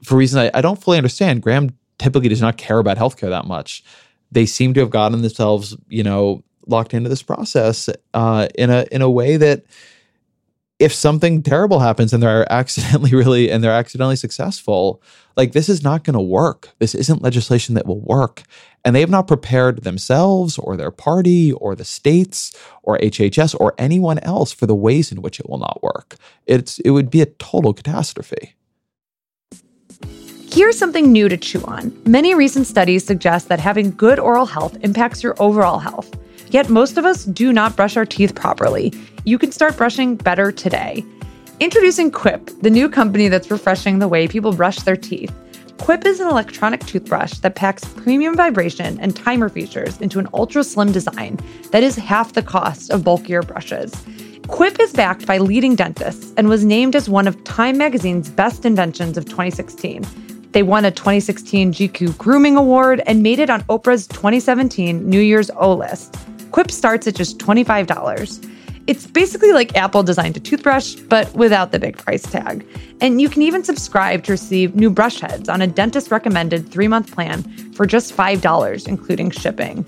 [0.04, 1.42] for reasons I, I don't fully understand.
[1.42, 3.86] Graham typically does not care about healthcare that much
[4.34, 8.86] they seem to have gotten themselves, you know, locked into this process uh, in a
[8.92, 9.64] in a way that
[10.80, 15.02] if something terrible happens and they're accidentally really and they're accidentally successful,
[15.38, 16.70] like this is not going to work.
[16.80, 18.44] This isn't legislation that will work.
[18.84, 23.74] And they have not prepared themselves or their party or the states or HHS or
[23.78, 26.18] anyone else for the ways in which it will not work.
[26.46, 28.56] It's it would be a total catastrophe.
[30.54, 32.00] Here's something new to chew on.
[32.06, 36.16] Many recent studies suggest that having good oral health impacts your overall health.
[36.52, 38.94] Yet most of us do not brush our teeth properly.
[39.26, 41.04] You can start brushing better today.
[41.60, 45.34] Introducing Quip, the new company that's refreshing the way people brush their teeth.
[45.80, 50.64] Quip is an electronic toothbrush that packs premium vibration and timer features into an ultra
[50.64, 51.40] slim design
[51.72, 53.92] that is half the cost of bulkier brushes.
[54.50, 58.66] Quip is backed by leading dentists and was named as one of Time Magazine's best
[58.66, 60.06] inventions of 2016.
[60.54, 65.50] They won a 2016 GQ Grooming Award and made it on Oprah's 2017 New Year's
[65.56, 66.16] O list.
[66.52, 68.50] Quip starts at just $25.
[68.86, 72.68] It's basically like Apple designed a toothbrush, but without the big price tag.
[73.02, 76.88] And you can even subscribe to receive new brush heads on a dentist recommended three
[76.88, 77.44] month plan
[77.74, 79.88] for just $5, including shipping.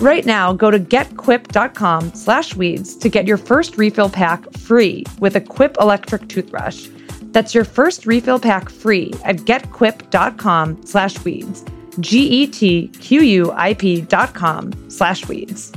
[0.00, 5.36] Right now, go to getquip.com slash weeds to get your first refill pack free with
[5.36, 6.88] a Quip electric toothbrush.
[7.32, 11.64] That's your first refill pack free at getquip.com slash weeds.
[12.00, 15.72] G-E-T-Q-U-I-P dot com slash weeds.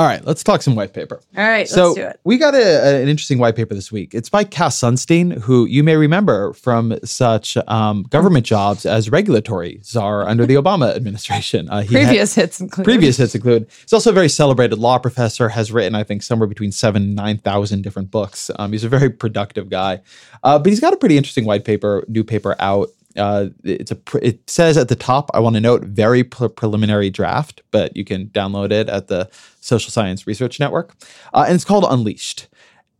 [0.00, 1.20] All right, let's talk some white paper.
[1.36, 2.20] All right, so let's do it.
[2.24, 4.14] we got a, an interesting white paper this week.
[4.14, 9.78] It's by Cass Sunstein, who you may remember from such um, government jobs as regulatory
[9.84, 11.68] czar under the Obama administration.
[11.68, 12.84] Uh, he had- Previous hits include.
[12.86, 13.66] previous hits include.
[13.82, 15.50] He's also a very celebrated law professor.
[15.50, 18.50] Has written, I think, somewhere between seven and nine thousand different books.
[18.58, 20.00] Um, he's a very productive guy,
[20.42, 22.88] uh, but he's got a pretty interesting white paper, new paper out.
[23.16, 23.96] Uh, it's a.
[23.96, 25.30] Pre- it says at the top.
[25.34, 29.28] I want to note very pre- preliminary draft, but you can download it at the
[29.60, 30.94] Social Science Research Network,
[31.34, 32.48] uh, and it's called Unleashed.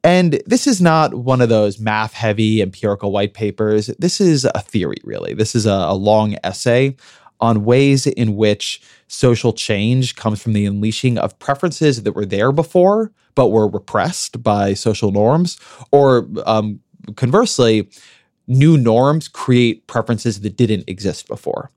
[0.03, 3.89] And this is not one of those math heavy empirical white papers.
[3.99, 5.35] This is a theory, really.
[5.35, 6.97] This is a, a long essay
[7.41, 12.53] on ways in which social change comes from the unleashing of preferences that were there
[12.53, 15.59] before, but were repressed by social norms,
[15.91, 16.81] or um,
[17.17, 17.89] conversely,
[18.51, 21.71] new norms create preferences that didn't exist before.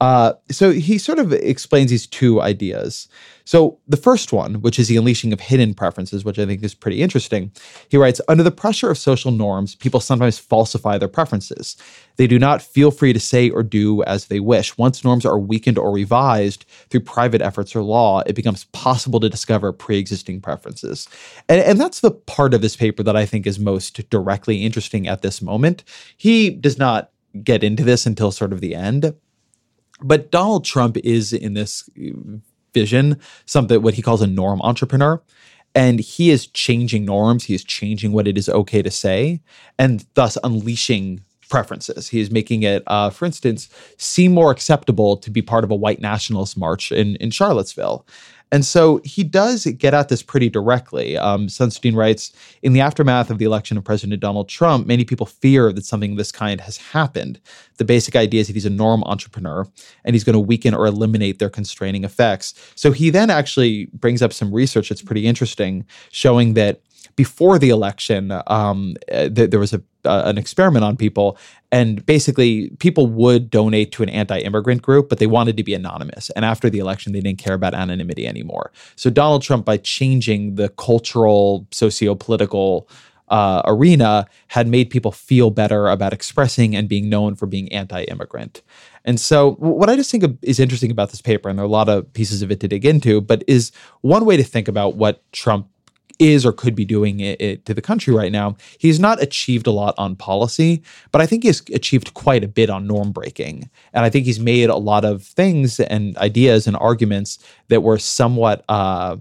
[0.00, 3.06] Uh, so he sort of explains these two ideas.
[3.44, 6.74] So the first one, which is the unleashing of hidden preferences, which I think is
[6.74, 7.52] pretty interesting,
[7.88, 11.76] he writes Under the pressure of social norms, people sometimes falsify their preferences.
[12.16, 14.78] They do not feel free to say or do as they wish.
[14.78, 19.28] Once norms are weakened or revised through private efforts or law, it becomes possible to
[19.28, 21.08] discover pre existing preferences.
[21.48, 25.08] And, and that's the part of this paper that I think is most directly interesting
[25.08, 25.84] at this moment.
[26.16, 27.10] He does not
[27.42, 29.14] get into this until sort of the end.
[30.02, 31.88] But Donald Trump is in this
[32.72, 35.22] vision something what he calls a norm entrepreneur.
[35.74, 37.44] And he is changing norms.
[37.44, 39.40] He is changing what it is okay to say,
[39.78, 42.08] and thus unleashing preferences.
[42.08, 45.76] He is making it, uh, for instance, seem more acceptable to be part of a
[45.76, 48.06] white nationalist march in, in Charlottesville.
[48.52, 51.16] And so he does get at this pretty directly.
[51.16, 52.32] Um, Sunstein writes
[52.62, 56.12] In the aftermath of the election of President Donald Trump, many people fear that something
[56.12, 57.40] of this kind has happened.
[57.78, 59.66] The basic idea is that he's a norm entrepreneur
[60.04, 62.54] and he's going to weaken or eliminate their constraining effects.
[62.74, 66.80] So he then actually brings up some research that's pretty interesting, showing that
[67.20, 71.36] before the election, um, th- there was a uh, an experiment on people,
[71.70, 76.30] and basically people would donate to an anti-immigrant group, but they wanted to be anonymous.
[76.30, 78.72] And after the election, they didn't care about anonymity anymore.
[78.96, 82.88] So Donald Trump, by changing the cultural, socio-political
[83.28, 88.62] uh, arena, had made people feel better about expressing and being known for being anti-immigrant.
[89.04, 91.78] And so, what I just think is interesting about this paper, and there are a
[91.80, 94.96] lot of pieces of it to dig into, but is one way to think about
[94.96, 95.68] what Trump
[96.20, 98.56] is or could be doing it, it, to the country right now.
[98.78, 102.70] He's not achieved a lot on policy, but I think he's achieved quite a bit
[102.70, 103.70] on norm breaking.
[103.92, 107.98] And I think he's made a lot of things and ideas and arguments that were
[107.98, 109.16] somewhat uh,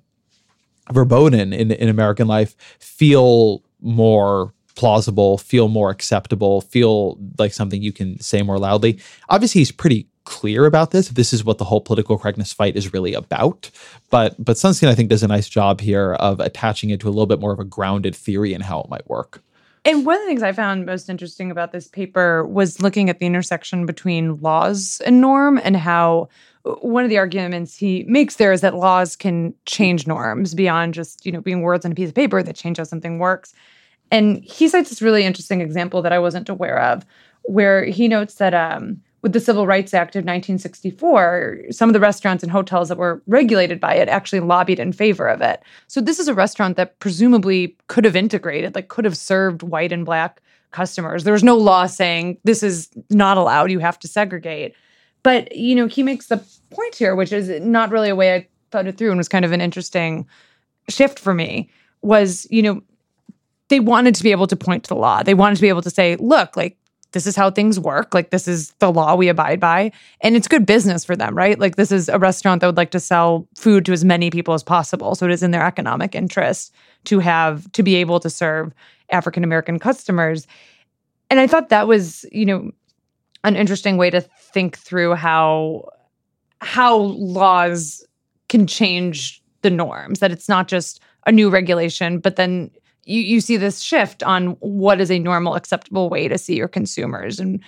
[0.91, 7.91] verboten in, in American life feel more plausible, feel more acceptable, feel like something you
[7.91, 8.99] can say more loudly.
[9.29, 11.09] Obviously, he's pretty clear about this.
[11.09, 13.71] This is what the whole political correctness fight is really about.
[14.11, 17.09] But but Sunstein, I think, does a nice job here of attaching it to a
[17.09, 19.41] little bit more of a grounded theory and how it might work.
[19.85, 23.17] And one of the things I found most interesting about this paper was looking at
[23.17, 26.29] the intersection between laws and norm and how
[26.65, 30.93] uh, one of the arguments he makes there is that laws can change norms beyond
[30.93, 33.53] just, you know, being words on a piece of paper that change how something works.
[34.11, 37.03] And he cites this really interesting example that I wasn't aware of,
[37.43, 41.99] where he notes that um, with the Civil Rights Act of 1964, some of the
[41.99, 45.61] restaurants and hotels that were regulated by it actually lobbied in favor of it.
[45.87, 49.91] So this is a restaurant that presumably could have integrated, like could have served white
[49.91, 50.41] and black
[50.71, 51.23] customers.
[51.23, 54.73] There was no law saying this is not allowed, you have to segregate.
[55.21, 56.37] But, you know, he makes the
[56.69, 59.43] point here, which is not really a way I thought it through and was kind
[59.43, 60.25] of an interesting
[60.87, 61.69] shift for me,
[62.01, 62.81] was, you know,
[63.67, 65.21] they wanted to be able to point to the law.
[65.21, 66.77] They wanted to be able to say, look, like
[67.11, 68.13] this is how things work.
[68.13, 69.91] Like, this is the law we abide by.
[70.21, 71.57] And it's good business for them, right?
[71.57, 74.53] Like, this is a restaurant that would like to sell food to as many people
[74.53, 75.15] as possible.
[75.15, 76.73] So it is in their economic interest
[77.05, 78.73] to have, to be able to serve
[79.11, 80.45] African American customers.
[81.29, 82.71] And I thought that was, you know,
[83.43, 85.89] an interesting way to think through how
[86.61, 88.05] how laws
[88.49, 92.69] can change the norms that it's not just a new regulation but then
[93.09, 96.67] you, you see this shift on what is a normal acceptable way to see your
[96.67, 97.39] consumers.
[97.39, 97.59] And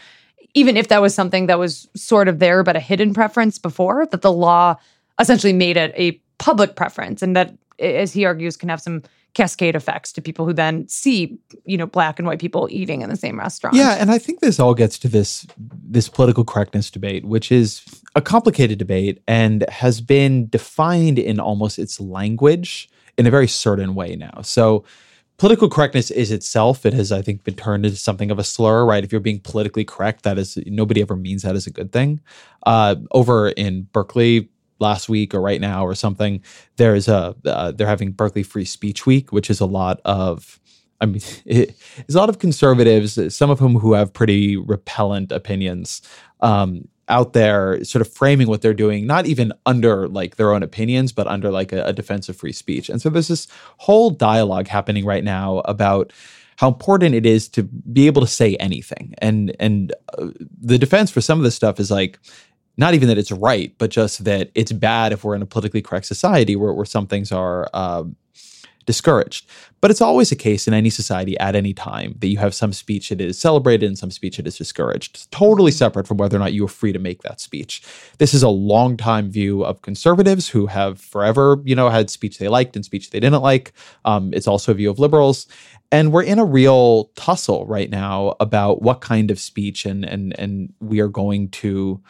[0.53, 4.05] even if that was something that was sort of there but a hidden preference before
[4.07, 4.75] that the law
[5.19, 9.01] essentially made it a public preference and that as he argues can have some
[9.33, 13.09] cascade effects to people who then see you know black and white people eating in
[13.09, 13.75] the same restaurant.
[13.75, 17.85] Yeah and i think this all gets to this this political correctness debate which is
[18.15, 23.95] a complicated debate and has been defined in almost its language in a very certain
[23.95, 24.41] way now.
[24.41, 24.83] So
[25.41, 28.85] political correctness is itself it has i think been turned into something of a slur
[28.85, 29.03] right?
[29.03, 32.21] If you're being politically correct that is nobody ever means that as a good thing.
[32.67, 36.43] Uh, over in berkeley last week or right now or something
[36.77, 40.59] there's a uh, they're having berkeley free speech week which is a lot of
[41.01, 46.03] I mean, it's a lot of conservatives, some of whom who have pretty repellent opinions,
[46.41, 50.63] um, out there sort of framing what they're doing, not even under like their own
[50.63, 52.89] opinions, but under like a, a defense of free speech.
[52.89, 53.47] And so there's this
[53.77, 56.13] whole dialogue happening right now about
[56.57, 59.15] how important it is to be able to say anything.
[59.17, 60.27] And and uh,
[60.61, 62.19] the defense for some of this stuff is like
[62.77, 65.81] not even that it's right, but just that it's bad if we're in a politically
[65.81, 68.15] correct society where, where some things are um,
[68.85, 69.47] discouraged.
[69.81, 72.71] But it's always a case in any society at any time that you have some
[72.71, 75.15] speech that is celebrated and some speech that is discouraged.
[75.15, 77.81] It's totally separate from whether or not you are free to make that speech.
[78.19, 82.37] This is a long time view of conservatives who have forever, you know, had speech
[82.37, 83.73] they liked and speech they didn't like.
[84.05, 85.47] Um, it's also a view of liberals.
[85.91, 90.39] And we're in a real tussle right now about what kind of speech and and
[90.39, 92.01] and we are going to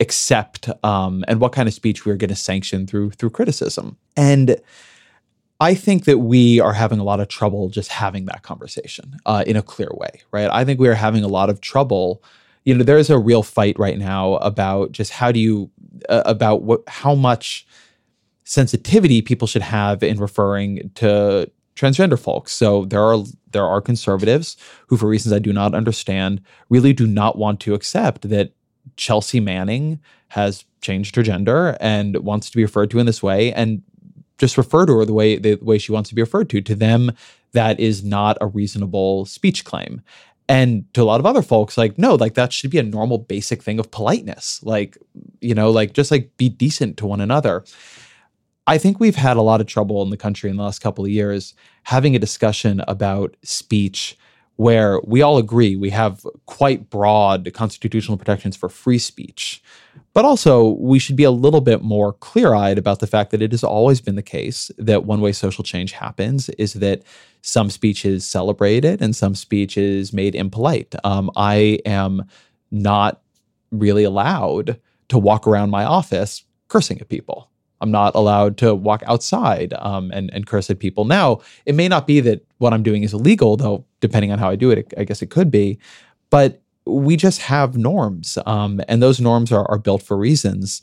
[0.00, 3.96] accept um, and what kind of speech we are going to sanction through through criticism.
[4.16, 4.56] And
[5.60, 9.44] I think that we are having a lot of trouble just having that conversation uh,
[9.46, 10.50] in a clear way, right?
[10.50, 12.22] I think we are having a lot of trouble.
[12.64, 15.70] You know, there's a real fight right now about just how do you
[16.08, 17.66] uh, about what how much
[18.44, 22.52] sensitivity people should have in referring to transgender folks.
[22.52, 23.18] So there are
[23.52, 24.56] there are conservatives
[24.88, 28.52] who, for reasons I do not understand, really do not want to accept that
[28.96, 33.52] Chelsea Manning has changed her gender and wants to be referred to in this way,
[33.52, 33.82] and
[34.38, 36.60] just refer to her the way the way she wants to be referred to.
[36.60, 37.12] To them,
[37.52, 40.02] that is not a reasonable speech claim.
[40.46, 43.16] And to a lot of other folks, like, no, like that should be a normal
[43.18, 44.62] basic thing of politeness.
[44.62, 44.98] Like,
[45.40, 47.64] you know, like just like be decent to one another.
[48.66, 51.04] I think we've had a lot of trouble in the country in the last couple
[51.04, 51.54] of years
[51.84, 54.16] having a discussion about speech
[54.56, 59.62] where we all agree we have quite broad constitutional protections for free speech.
[60.14, 63.42] But also, we should be a little bit more clear eyed about the fact that
[63.42, 67.02] it has always been the case that one way social change happens is that
[67.42, 70.94] some speech is celebrated and some speech is made impolite.
[71.02, 72.22] Um, I am
[72.70, 73.22] not
[73.72, 77.50] really allowed to walk around my office cursing at people.
[77.80, 81.04] I'm not allowed to walk outside um, and, and curse at people.
[81.04, 84.48] Now, it may not be that what I'm doing is illegal, though, depending on how
[84.48, 85.78] I do it, it I guess it could be.
[86.30, 90.82] But we just have norms, um, and those norms are, are built for reasons.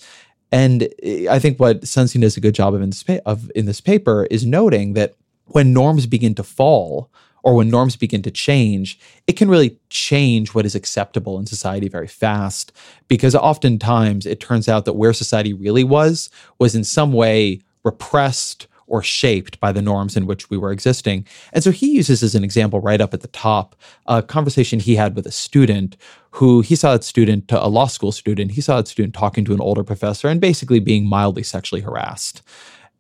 [0.51, 0.89] And
[1.29, 3.81] I think what Sunstein does a good job of in, this pa- of in this
[3.81, 7.09] paper is noting that when norms begin to fall,
[7.43, 11.87] or when norms begin to change, it can really change what is acceptable in society
[11.87, 12.71] very fast.
[13.07, 16.29] Because oftentimes it turns out that where society really was,
[16.59, 21.25] was in some way repressed or shaped by the norms in which we were existing.
[21.53, 23.75] And so he uses as an example right up at the top
[24.05, 25.95] a conversation he had with a student
[26.31, 29.53] who he saw that student, a law school student, he saw that student talking to
[29.53, 32.41] an older professor and basically being mildly sexually harassed.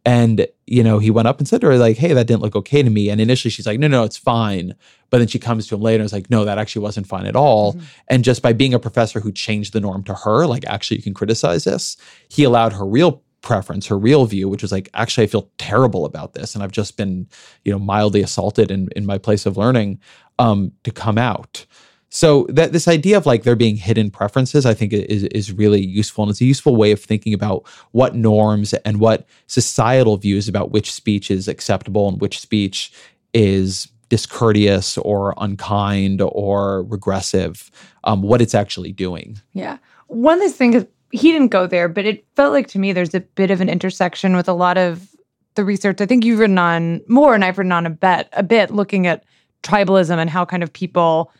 [0.05, 2.55] And, you know, he went up and said to her, like, hey, that didn't look
[2.55, 3.09] okay to me.
[3.09, 4.73] And initially she's like, no, no, it's fine.
[5.09, 7.25] But then she comes to him later and is like, no, that actually wasn't fine
[7.25, 7.73] at all.
[7.73, 7.85] Mm-hmm.
[8.07, 11.03] And just by being a professor who changed the norm to her, like, actually, you
[11.03, 11.97] can criticize this,
[12.29, 16.05] he allowed her real preference, her real view, which was like, actually, I feel terrible
[16.05, 16.53] about this.
[16.55, 17.27] And I've just been,
[17.65, 19.99] you know, mildly assaulted in, in my place of learning
[20.39, 21.65] um, to come out.
[22.13, 25.79] So that this idea of like there being hidden preferences, I think is is really
[25.79, 30.49] useful, and it's a useful way of thinking about what norms and what societal views
[30.49, 32.91] about which speech is acceptable and which speech
[33.33, 37.71] is discourteous or unkind or regressive,
[38.03, 39.39] um, what it's actually doing.
[39.53, 39.77] Yeah,
[40.07, 43.13] one of the things he didn't go there, but it felt like to me there's
[43.13, 45.09] a bit of an intersection with a lot of
[45.55, 45.99] the research.
[46.01, 49.07] I think you've written on more, and I've written on a bit, a bit looking
[49.07, 49.23] at
[49.63, 51.31] tribalism and how kind of people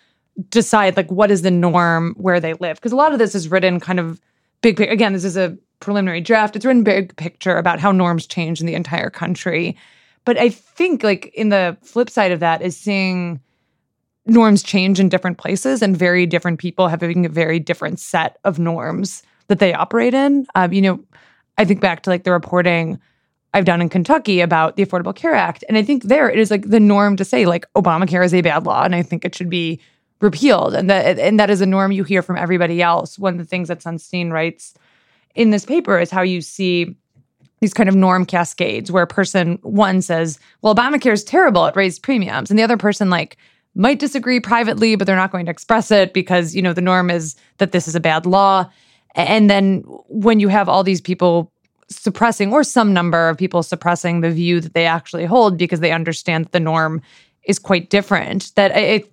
[0.50, 3.50] decide like what is the norm where they live because a lot of this is
[3.50, 4.20] written kind of
[4.62, 4.92] big picture.
[4.92, 8.66] again this is a preliminary draft it's written big picture about how norms change in
[8.66, 9.76] the entire country
[10.24, 13.40] but i think like in the flip side of that is seeing
[14.26, 18.58] norms change in different places and very different people having a very different set of
[18.58, 21.00] norms that they operate in um, you know
[21.58, 23.00] i think back to like the reporting
[23.54, 25.66] I've done in Kentucky about the Affordable Care Act.
[25.68, 28.40] And I think there it is like the norm to say, like, Obamacare is a
[28.40, 28.84] bad law.
[28.84, 29.82] And I think it should be
[30.22, 33.40] repealed and that and that is a norm you hear from everybody else one of
[33.40, 34.76] the things that sunstein writes
[35.34, 36.96] in this paper is how you see
[37.60, 42.04] these kind of norm cascades where person one says well obamacare is terrible it raised
[42.04, 43.36] premiums and the other person like
[43.74, 47.10] might disagree privately but they're not going to express it because you know the norm
[47.10, 48.70] is that this is a bad law
[49.16, 51.52] and then when you have all these people
[51.90, 55.92] suppressing or some number of people suppressing the view that they actually hold because they
[55.92, 57.02] understand that the norm
[57.44, 59.04] is quite different that I,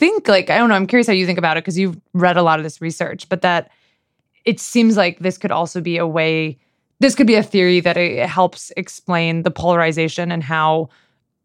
[0.00, 2.38] think like I don't know, I'm curious how you think about it because you've read
[2.38, 3.70] a lot of this research, but that
[4.46, 6.58] it seems like this could also be a way
[7.00, 10.88] this could be a theory that it helps explain the polarization and how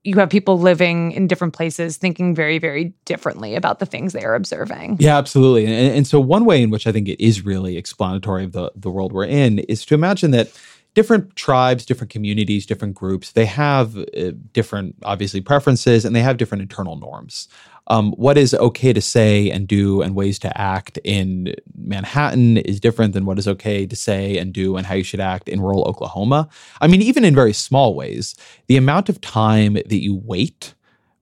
[0.06, 4.24] you have people living in different places thinking very very differently about the things they
[4.24, 4.98] are observing.
[5.00, 5.66] Yeah absolutely.
[5.66, 8.72] And, and so one way in which i think it is really explanatory of the,
[8.76, 10.52] the world we're in is to imagine that
[10.96, 16.38] different tribes different communities different groups they have uh, different obviously preferences and they have
[16.38, 17.48] different internal norms
[17.88, 22.80] um, what is okay to say and do and ways to act in Manhattan is
[22.80, 25.62] different than what is okay to say and do and how you should act in
[25.62, 26.50] rural Oklahoma.
[26.82, 28.36] I mean, even in very small ways,
[28.68, 30.74] the amount of time that you wait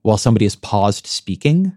[0.02, 1.76] while somebody is paused speaking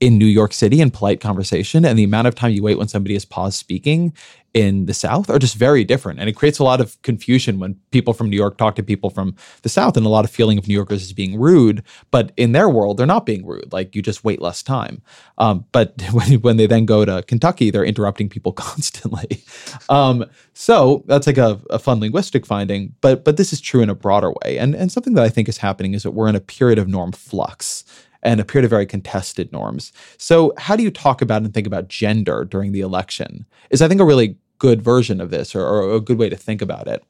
[0.00, 2.88] in New York City in polite conversation and the amount of time you wait when
[2.88, 4.12] somebody is paused speaking
[4.54, 6.18] in the South are just very different.
[6.18, 9.10] And it creates a lot of confusion when people from New York talk to people
[9.10, 11.82] from the South and a lot of feeling of New Yorkers as being rude.
[12.10, 13.72] But in their world, they're not being rude.
[13.72, 15.02] Like you just wait less time.
[15.36, 19.44] Um, but when, when they then go to Kentucky, they're interrupting people constantly.
[19.88, 20.24] Um,
[20.54, 22.94] so that's like a, a fun linguistic finding.
[23.00, 24.58] But but this is true in a broader way.
[24.58, 26.88] And, and something that I think is happening is that we're in a period of
[26.88, 27.84] norm flux
[28.22, 29.92] and appear to very contested norms.
[30.16, 33.46] So, how do you talk about and think about gender during the election?
[33.70, 36.36] Is I think a really good version of this or, or a good way to
[36.36, 37.02] think about it.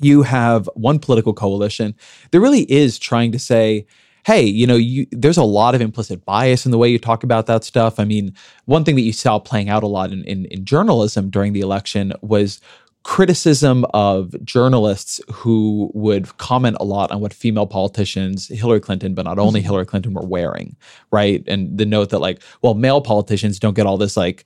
[0.00, 1.94] You have one political coalition
[2.30, 3.86] that really is trying to say,
[4.24, 7.24] hey, you know, you, there's a lot of implicit bias in the way you talk
[7.24, 7.98] about that stuff.
[7.98, 8.34] I mean,
[8.66, 11.60] one thing that you saw playing out a lot in, in, in journalism during the
[11.60, 12.60] election was
[13.04, 19.24] criticism of journalists who would comment a lot on what female politicians, Hillary Clinton, but
[19.24, 19.66] not only mm-hmm.
[19.66, 20.76] Hillary Clinton, were wearing,
[21.10, 21.42] right?
[21.46, 24.44] And the note that, like, well, male politicians don't get all this, like,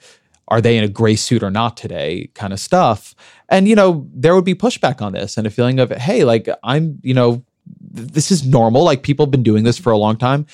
[0.49, 3.15] are they in a gray suit or not today kind of stuff.
[3.49, 6.49] And, you know, there would be pushback on this and a feeling of, hey, like,
[6.63, 7.45] I'm, you know,
[7.91, 8.85] this is normal.
[8.85, 10.47] Like, people have been doing this for a long time.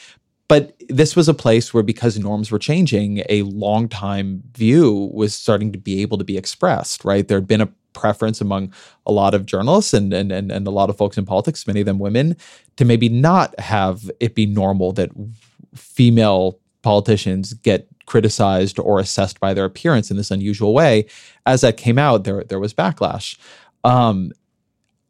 [0.96, 5.72] This was a place where, because norms were changing, a long time view was starting
[5.72, 7.26] to be able to be expressed, right?
[7.26, 8.72] There had been a preference among
[9.06, 11.80] a lot of journalists and, and and and a lot of folks in politics, many
[11.80, 12.36] of them women,
[12.76, 15.10] to maybe not have it be normal that
[15.74, 21.06] female politicians get criticized or assessed by their appearance in this unusual way.
[21.46, 23.38] As that came out, there there was backlash.
[23.84, 24.32] Um,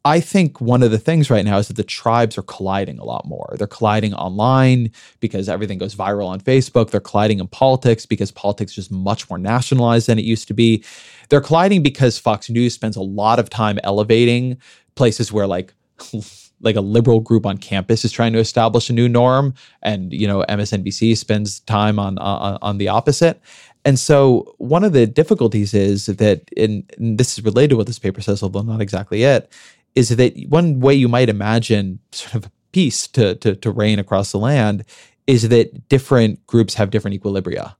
[0.05, 3.05] I think one of the things right now is that the tribes are colliding a
[3.05, 3.55] lot more.
[3.57, 4.91] They're colliding online
[5.21, 6.89] because everything goes viral on Facebook.
[6.89, 10.53] They're colliding in politics because politics is just much more nationalized than it used to
[10.53, 10.83] be.
[11.29, 14.57] They're colliding because Fox News spends a lot of time elevating
[14.95, 15.73] places where like
[16.59, 20.27] like a liberal group on campus is trying to establish a new norm and you
[20.27, 23.39] know MSNBC spends time on on, on the opposite.
[23.85, 27.87] And so one of the difficulties is that in, and this is related to what
[27.87, 29.49] this paper says although not exactly it
[29.95, 34.31] is that one way you might imagine sort of peace to, to, to reign across
[34.31, 34.83] the land
[35.27, 37.75] is that different groups have different equilibria.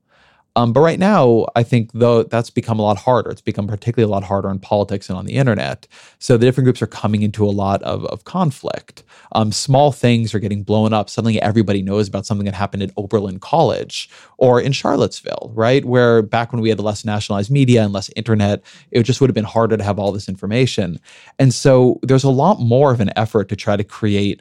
[0.56, 3.32] Um, but right now, I think though that's become a lot harder.
[3.32, 5.88] It's become particularly a lot harder in politics and on the internet.
[6.20, 9.04] So the different groups are coming into a lot of, of conflict.
[9.32, 11.10] Um, small things are getting blown up.
[11.10, 15.84] Suddenly, everybody knows about something that happened at Oberlin College or in Charlottesville, right?
[15.86, 19.36] Where back when we had less nationalized media and less internet, it just would have
[19.36, 21.00] been harder to have all this information.
[21.40, 24.40] And so there's a lot more of an effort to try to create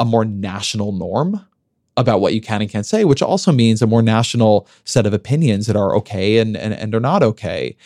[0.00, 1.46] a more national norm
[1.96, 5.12] about what you can and can't say, which also means a more national set of
[5.12, 7.76] opinions that are okay and, and, and are not okay.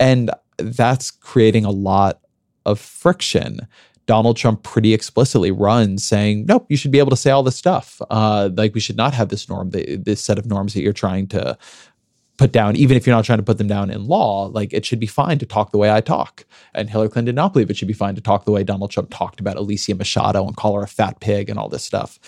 [0.00, 2.20] And that's creating a lot
[2.64, 3.60] of friction.
[4.06, 7.56] Donald Trump pretty explicitly runs saying, nope, you should be able to say all this
[7.56, 8.00] stuff.
[8.08, 11.26] Uh, like we should not have this norm, this set of norms that you're trying
[11.28, 11.58] to
[12.38, 14.86] put down, even if you're not trying to put them down in law, like it
[14.86, 16.46] should be fine to talk the way I talk.
[16.72, 18.90] And Hillary Clinton did not believe it should be fine to talk the way Donald
[18.90, 22.18] Trump talked about Alicia Machado and call her a fat pig and all this stuff.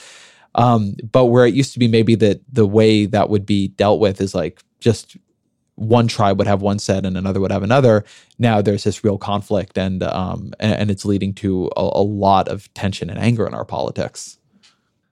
[0.55, 4.01] Um, but where it used to be maybe that the way that would be dealt
[4.01, 5.17] with is like just
[5.81, 8.05] one tribe would have one set and another would have another.
[8.39, 12.49] Now there's this real conflict, and um, and, and it's leading to a, a, lot
[12.49, 14.39] of tension and anger in our politics.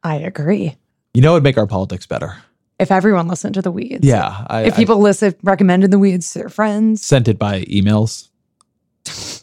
[0.02, 0.76] I agree.
[1.14, 2.36] You know, it'd make our politics better
[2.78, 4.06] if everyone listened to the weeds.
[4.06, 7.62] Yeah, I, if people I, listen, recommended the weeds to their friends, sent it by
[7.62, 8.28] emails.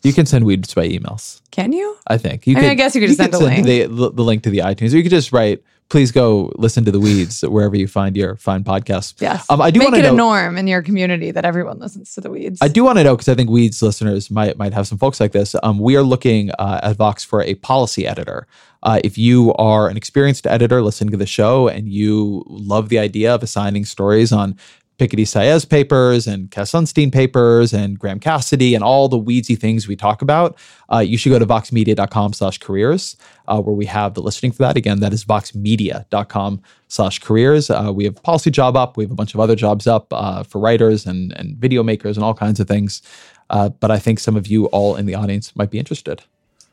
[0.04, 1.42] You can send weeds by emails.
[1.50, 1.98] Can you?
[2.06, 2.46] I think.
[2.46, 3.66] You I, mean, I guess you could just send a link.
[3.66, 6.92] The, the link to the iTunes, or you could just write please go listen to
[6.92, 9.22] the weeds wherever you find your fine podcasts.
[9.22, 9.50] Yes.
[9.50, 12.22] Um, I do make it know, a norm in your community that everyone listens to
[12.22, 12.60] the weeds.
[12.62, 15.20] I do want to know because I think weeds listeners might might have some folks
[15.20, 15.56] like this.
[15.64, 18.48] Um, we are looking uh, at Vox for a policy editor.
[18.84, 23.00] Uh, if you are an experienced editor listening to the show and you love the
[23.00, 24.56] idea of assigning stories on
[24.98, 29.88] Piketty Saez papers and Cass Sunstein papers and Graham Cassidy and all the weedsy things
[29.88, 30.58] we talk about,
[30.92, 33.18] uh, you should go to voxmedia.com slash careers,
[33.48, 34.78] uh, where we have the listing for that.
[34.78, 37.70] Again, that is voxmedia.com slash careers.
[37.70, 38.96] Uh, we have policy job up.
[38.96, 42.16] We have a bunch of other jobs up uh, for writers and, and video makers
[42.16, 43.02] and all kinds of things.
[43.50, 46.24] Uh, but I think some of you all in the audience might be interested.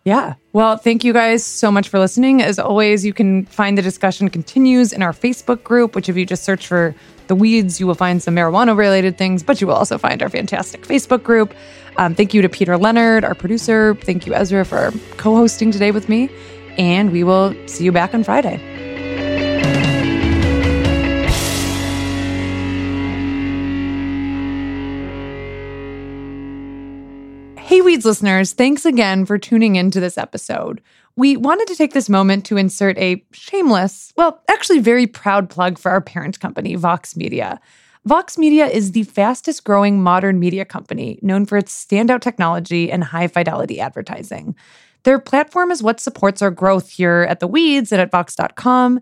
[0.05, 0.35] Yeah.
[0.53, 2.43] Well, thank you guys so much for listening.
[2.43, 6.27] As always, you can find the discussion continues in our Facebook group, which if you
[6.27, 6.93] just search for
[7.29, 10.29] the weeds, you will find some marijuana related things, but you will also find our
[10.29, 11.55] fantastic Facebook group.
[11.97, 13.95] Um, thank you to Peter Leonard, our producer.
[13.97, 16.31] Thank you, Ezra, for co hosting today with me.
[16.79, 18.57] And we will see you back on Friday.
[27.59, 30.83] Hey, Weeds listeners, thanks again for tuning into this episode.
[31.17, 35.79] We wanted to take this moment to insert a shameless, well, actually very proud plug
[35.79, 37.61] for our parent company, Vox Media.
[38.05, 43.05] Vox Media is the fastest growing modern media company known for its standout technology and
[43.05, 44.57] high fidelity advertising.
[45.05, 49.01] Their platform is what supports our growth here at The Weeds and at Vox.com,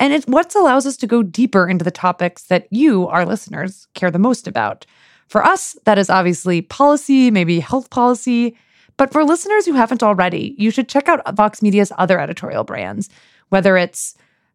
[0.00, 3.86] and it's what allows us to go deeper into the topics that you, our listeners,
[3.94, 4.84] care the most about.
[5.28, 8.56] For us, that is obviously policy, maybe health policy.
[9.02, 13.10] But for listeners who haven't already, you should check out Vox Media's other editorial brands,
[13.48, 14.14] whether it's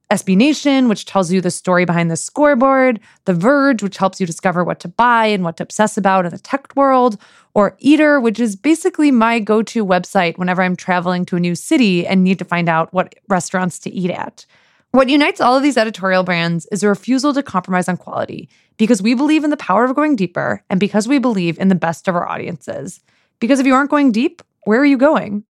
[0.09, 4.25] SB Nation, which tells you the story behind the scoreboard, The Verge, which helps you
[4.25, 7.17] discover what to buy and what to obsess about in the tech world,
[7.55, 11.53] or Eater, which is basically my go to website whenever I'm traveling to a new
[11.53, 14.45] city and need to find out what restaurants to eat at.
[14.91, 19.01] What unites all of these editorial brands is a refusal to compromise on quality because
[19.01, 22.07] we believe in the power of going deeper and because we believe in the best
[22.07, 23.01] of our audiences.
[23.39, 25.43] Because if you aren't going deep, where are you going?